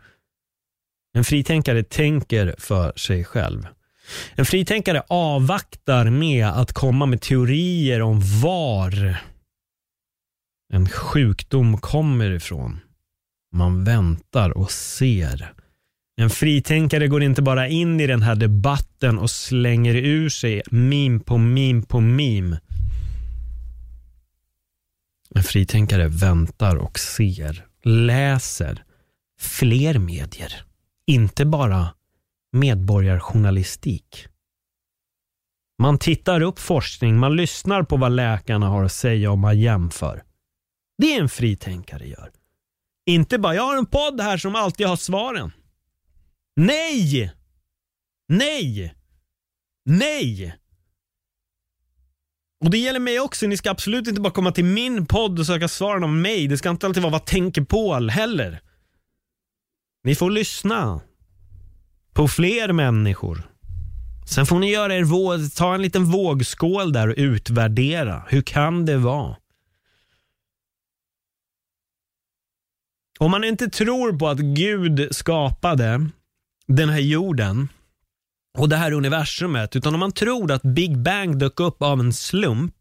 En 1.13 1.24
fritänkare 1.24 1.84
tänker 1.84 2.56
för 2.58 2.93
sig 2.95 3.24
själv. 3.24 3.67
En 4.36 4.45
fritänkare 4.45 5.04
avvaktar 5.08 6.10
med 6.10 6.48
att 6.48 6.74
komma 6.74 7.06
med 7.06 7.22
teorier 7.22 8.02
om 8.02 8.22
var 8.41 9.17
en 10.74 10.89
sjukdom 10.89 11.78
kommer 11.78 12.32
ifrån. 12.32 12.80
Man 13.54 13.84
väntar 13.84 14.58
och 14.58 14.72
ser. 14.72 15.54
En 16.19 16.29
fritänkare 16.29 17.08
går 17.08 17.23
inte 17.23 17.41
bara 17.41 17.67
in 17.67 17.99
i 17.99 18.08
den 18.08 18.21
här 18.21 18.36
debatten 18.36 19.19
och 19.19 19.29
slänger 19.29 19.95
ur 19.95 20.29
sig 20.29 20.62
meme 20.71 21.19
på 21.19 21.38
meme 21.38 21.82
på 21.82 21.99
meme. 21.99 22.60
En 25.36 25.43
fritänkare 25.43 26.08
väntar 26.08 26.75
och 26.75 26.99
ser, 26.99 27.65
läser 27.84 28.84
fler 29.39 29.99
medier. 29.99 30.65
Inte 31.08 31.45
bara 31.45 31.88
medborgarjournalistik. 32.51 34.27
Man 35.82 35.97
tittar 35.97 36.41
upp 36.41 36.60
forskning, 36.60 37.17
man 37.17 37.36
lyssnar 37.36 37.84
på 37.84 37.97
vad 37.97 38.12
läkarna 38.12 38.67
har 38.67 38.84
att 38.84 38.91
säga 38.91 39.32
och 39.32 39.38
man 39.38 39.60
jämför. 39.60 40.23
Det 40.97 41.15
är 41.15 41.21
en 41.21 41.29
fritänkare 41.29 42.08
gör. 42.08 42.32
Inte 43.05 43.39
bara, 43.39 43.55
jag 43.55 43.63
har 43.63 43.77
en 43.77 43.86
podd 43.86 44.21
här 44.21 44.38
som 44.38 44.55
alltid 44.55 44.88
har 44.88 44.95
svaren. 44.95 45.51
Nej! 46.60 47.32
Nej! 48.28 48.95
Nej! 49.86 50.56
Och 52.63 52.69
det 52.69 52.78
gäller 52.78 53.00
mig 53.00 53.19
också. 53.19 53.48
Ni 53.48 53.58
ska 53.58 53.72
absolut 53.72 54.08
inte 54.08 54.22
bara 54.22 54.34
komma 54.34 54.52
till 54.52 54.65
min 54.65 55.06
podd 55.06 55.39
och 55.39 55.45
söka 55.45 55.67
svaren 55.67 56.04
om 56.04 56.22
mig. 56.22 56.48
Det 56.48 56.58
ska 56.58 56.69
inte 56.69 56.86
alltid 56.86 57.04
vara 57.04 57.12
vad 57.12 57.26
tänker 57.26 57.62
Paul 57.62 58.10
heller. 58.10 58.62
Ni 60.04 60.15
får 60.15 60.32
lyssna 60.32 61.02
på 62.13 62.28
fler 62.28 62.74
människor. 62.74 63.52
Sen 64.30 64.45
får 64.45 64.60
ni 64.60 64.72
göra 64.72 64.95
er 64.95 65.04
våg, 65.04 65.54
ta 65.56 65.76
en 65.76 65.82
liten 65.82 66.06
vågskål 66.06 66.93
där 66.93 67.08
och 67.08 67.15
utvärdera. 67.17 68.24
Hur 68.28 68.41
kan 68.41 68.86
det 68.86 68.98
vara? 68.98 69.36
Om 73.19 73.32
man 73.32 73.43
inte 73.43 73.69
tror 73.69 74.19
på 74.19 74.28
att 74.28 74.39
Gud 74.39 75.15
skapade 75.15 76.10
den 76.73 76.89
här 76.89 76.99
jorden 76.99 77.67
och 78.58 78.69
det 78.69 78.75
här 78.75 78.91
universumet, 78.91 79.75
utan 79.75 79.93
om 79.93 79.99
man 79.99 80.12
tror 80.12 80.51
att 80.51 80.62
Big 80.62 80.97
Bang 80.97 81.39
dök 81.39 81.60
upp 81.60 81.82
av 81.82 81.99
en 81.99 82.13
slump. 82.13 82.75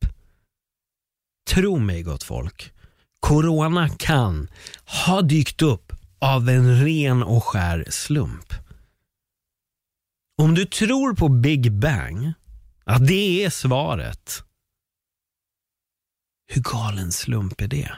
Tro 1.50 1.78
mig 1.78 2.02
gott 2.02 2.22
folk, 2.22 2.72
Corona 3.20 3.88
kan 3.88 4.48
ha 5.06 5.22
dykt 5.22 5.62
upp 5.62 5.92
av 6.18 6.48
en 6.48 6.84
ren 6.84 7.22
och 7.22 7.44
skär 7.44 7.84
slump. 7.88 8.54
Om 10.42 10.54
du 10.54 10.64
tror 10.64 11.14
på 11.14 11.28
Big 11.28 11.72
Bang, 11.72 12.32
att 12.84 13.06
det 13.06 13.44
är 13.44 13.50
svaret. 13.50 14.42
Hur 16.46 16.62
galen 16.62 17.12
slump 17.12 17.60
är 17.60 17.68
det? 17.68 17.92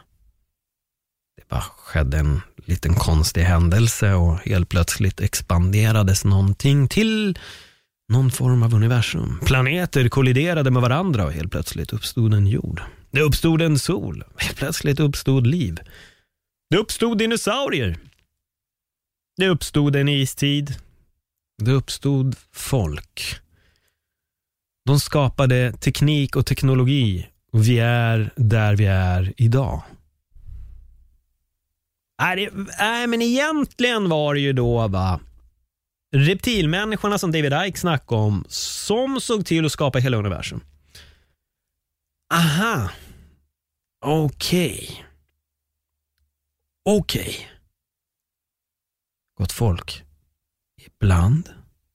Det 1.41 1.49
bara 1.49 1.61
skedde 1.61 2.19
en 2.19 2.41
liten 2.57 2.95
konstig 2.95 3.43
händelse 3.43 4.13
och 4.13 4.39
helt 4.39 4.69
plötsligt 4.69 5.21
expanderades 5.21 6.25
någonting 6.25 6.89
till 6.89 7.39
någon 8.09 8.31
form 8.31 8.63
av 8.63 8.75
universum. 8.75 9.41
Planeter 9.45 10.09
kolliderade 10.09 10.71
med 10.71 10.83
varandra 10.83 11.25
och 11.25 11.33
helt 11.33 11.51
plötsligt 11.51 11.93
uppstod 11.93 12.35
en 12.35 12.47
jord. 12.47 12.83
Det 13.11 13.21
uppstod 13.21 13.63
en 13.63 13.79
sol. 13.79 14.25
Helt 14.37 14.57
plötsligt 14.57 15.01
uppstod 15.01 15.47
liv. 15.47 15.81
Det 16.71 16.77
uppstod 16.77 17.19
dinosaurier. 17.19 17.99
Det 19.37 19.49
uppstod 19.49 19.97
en 19.97 20.09
istid. 20.09 20.75
Det 21.63 21.73
uppstod 21.73 22.37
folk. 22.53 23.41
De 24.87 25.01
skapade 25.01 25.73
teknik 25.73 26.37
och 26.37 26.47
teknologi 26.47 27.27
och 27.53 27.69
vi 27.69 27.79
är 27.79 28.31
där 28.37 28.77
vi 28.77 28.87
är 28.87 29.33
idag. 29.37 29.83
Nej, 32.21 32.49
nej 32.79 33.07
men 33.07 33.23
egentligen 33.23 34.09
var 34.09 34.35
det 34.35 34.41
ju 34.41 34.53
då 34.53 34.89
va, 34.89 35.21
reptilmänniskorna 36.17 37.19
som 37.19 37.33
David 37.33 37.53
Icke 37.67 37.79
snackade 37.79 38.21
om 38.21 38.45
som 38.49 39.21
såg 39.21 39.47
till 39.47 39.67
att 39.67 39.73
skapa 39.73 39.99
hela 39.99 40.17
universum. 40.17 40.61
Aha. 42.35 42.91
Okej. 44.05 44.73
Okay. 44.73 45.05
Okej. 46.85 47.21
Okay. 47.21 47.35
Gott 49.39 49.53
folk. 49.53 50.05
Ibland 50.87 51.49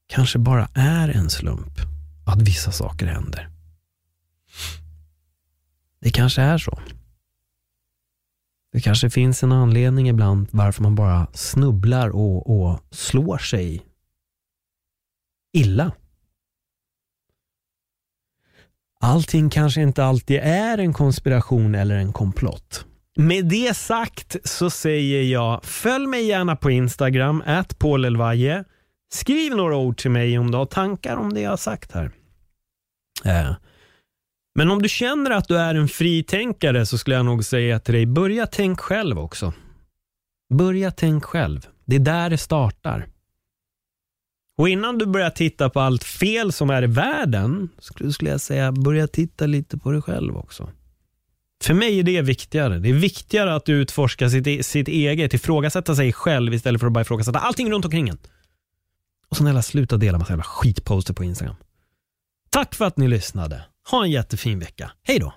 kanske 0.07 0.39
bara 0.39 0.69
är 0.73 1.09
en 1.09 1.29
slump 1.29 1.79
att 2.25 2.41
vissa 2.41 2.71
saker 2.71 3.05
händer. 3.05 3.49
Det 5.99 6.11
kanske 6.11 6.41
är 6.41 6.57
så. 6.57 6.79
Det 8.75 8.81
kanske 8.81 9.09
finns 9.09 9.43
en 9.43 9.51
anledning 9.51 10.09
ibland 10.09 10.47
varför 10.51 10.83
man 10.83 10.95
bara 10.95 11.27
snubblar 11.33 12.09
och, 12.09 12.49
och 12.49 12.79
slår 12.91 13.37
sig 13.37 13.85
illa. 15.53 15.91
Allting 18.99 19.49
kanske 19.49 19.81
inte 19.81 20.03
alltid 20.03 20.39
är 20.43 20.77
en 20.77 20.93
konspiration 20.93 21.75
eller 21.75 21.95
en 21.95 22.13
komplott. 22.13 22.85
Med 23.17 23.45
det 23.45 23.77
sagt 23.77 24.35
så 24.43 24.69
säger 24.69 25.23
jag 25.23 25.63
följ 25.63 26.07
mig 26.07 26.25
gärna 26.25 26.55
på 26.55 26.71
Instagram, 26.71 27.43
at 27.45 27.79
Skriv 29.13 29.55
några 29.55 29.75
ord 29.75 29.97
till 29.97 30.11
mig 30.11 30.39
om 30.39 30.51
du 30.51 30.57
har 30.57 30.65
tankar 30.65 31.15
om 31.15 31.33
det 31.33 31.41
jag 31.41 31.49
har 31.49 31.57
sagt 31.57 31.91
här. 31.91 32.11
Äh 33.25 33.51
men 34.55 34.71
om 34.71 34.81
du 34.81 34.89
känner 34.89 35.31
att 35.31 35.47
du 35.47 35.57
är 35.57 35.75
en 35.75 35.87
fritänkare 35.87 36.85
så 36.85 36.97
skulle 36.97 37.15
jag 37.15 37.25
nog 37.25 37.45
säga 37.45 37.79
till 37.79 37.93
dig, 37.93 38.05
börja 38.05 38.47
tänk 38.47 38.79
själv 38.79 39.19
också. 39.19 39.53
Börja 40.53 40.91
tänk 40.91 41.23
själv. 41.23 41.67
Det 41.85 41.95
är 41.95 41.99
där 41.99 42.29
det 42.29 42.37
startar. 42.37 43.07
Och 44.57 44.69
innan 44.69 44.97
du 44.97 45.05
börjar 45.05 45.29
titta 45.29 45.69
på 45.69 45.79
allt 45.79 46.03
fel 46.03 46.51
som 46.51 46.69
är 46.69 46.83
i 46.83 46.87
världen, 46.87 47.69
skulle 48.11 48.29
jag 48.29 48.41
säga, 48.41 48.71
börja 48.71 49.07
titta 49.07 49.45
lite 49.45 49.77
på 49.77 49.91
dig 49.91 50.01
själv 50.01 50.37
också. 50.37 50.69
För 51.63 51.73
mig 51.73 51.99
är 51.99 52.03
det 52.03 52.21
viktigare. 52.21 52.79
Det 52.79 52.89
är 52.89 52.93
viktigare 52.93 53.55
att 53.55 53.69
utforska 53.69 54.29
sitt, 54.29 54.47
e-, 54.47 54.63
sitt 54.63 54.87
eget, 54.87 55.33
ifrågasätta 55.33 55.95
sig 55.95 56.13
själv 56.13 56.53
istället 56.53 56.81
för 56.81 56.87
att 56.87 56.93
bara 56.93 57.01
ifrågasätta 57.01 57.39
allting 57.39 57.71
runt 57.71 57.85
omkring 57.85 58.09
en. 58.09 58.17
Och 59.29 59.37
snälla 59.37 59.61
sluta 59.61 59.97
dela 59.97 60.17
massa 60.17 60.31
jävla 60.31 60.43
skitposter 60.43 61.13
på 61.13 61.23
Instagram. 61.23 61.55
Tack 62.49 62.75
för 62.75 62.85
att 62.85 62.97
ni 62.97 63.07
lyssnade. 63.07 63.65
Ha 63.89 64.03
en 64.03 64.11
jättefin 64.11 64.59
vecka. 64.59 64.91
Hej 65.03 65.19
då! 65.19 65.33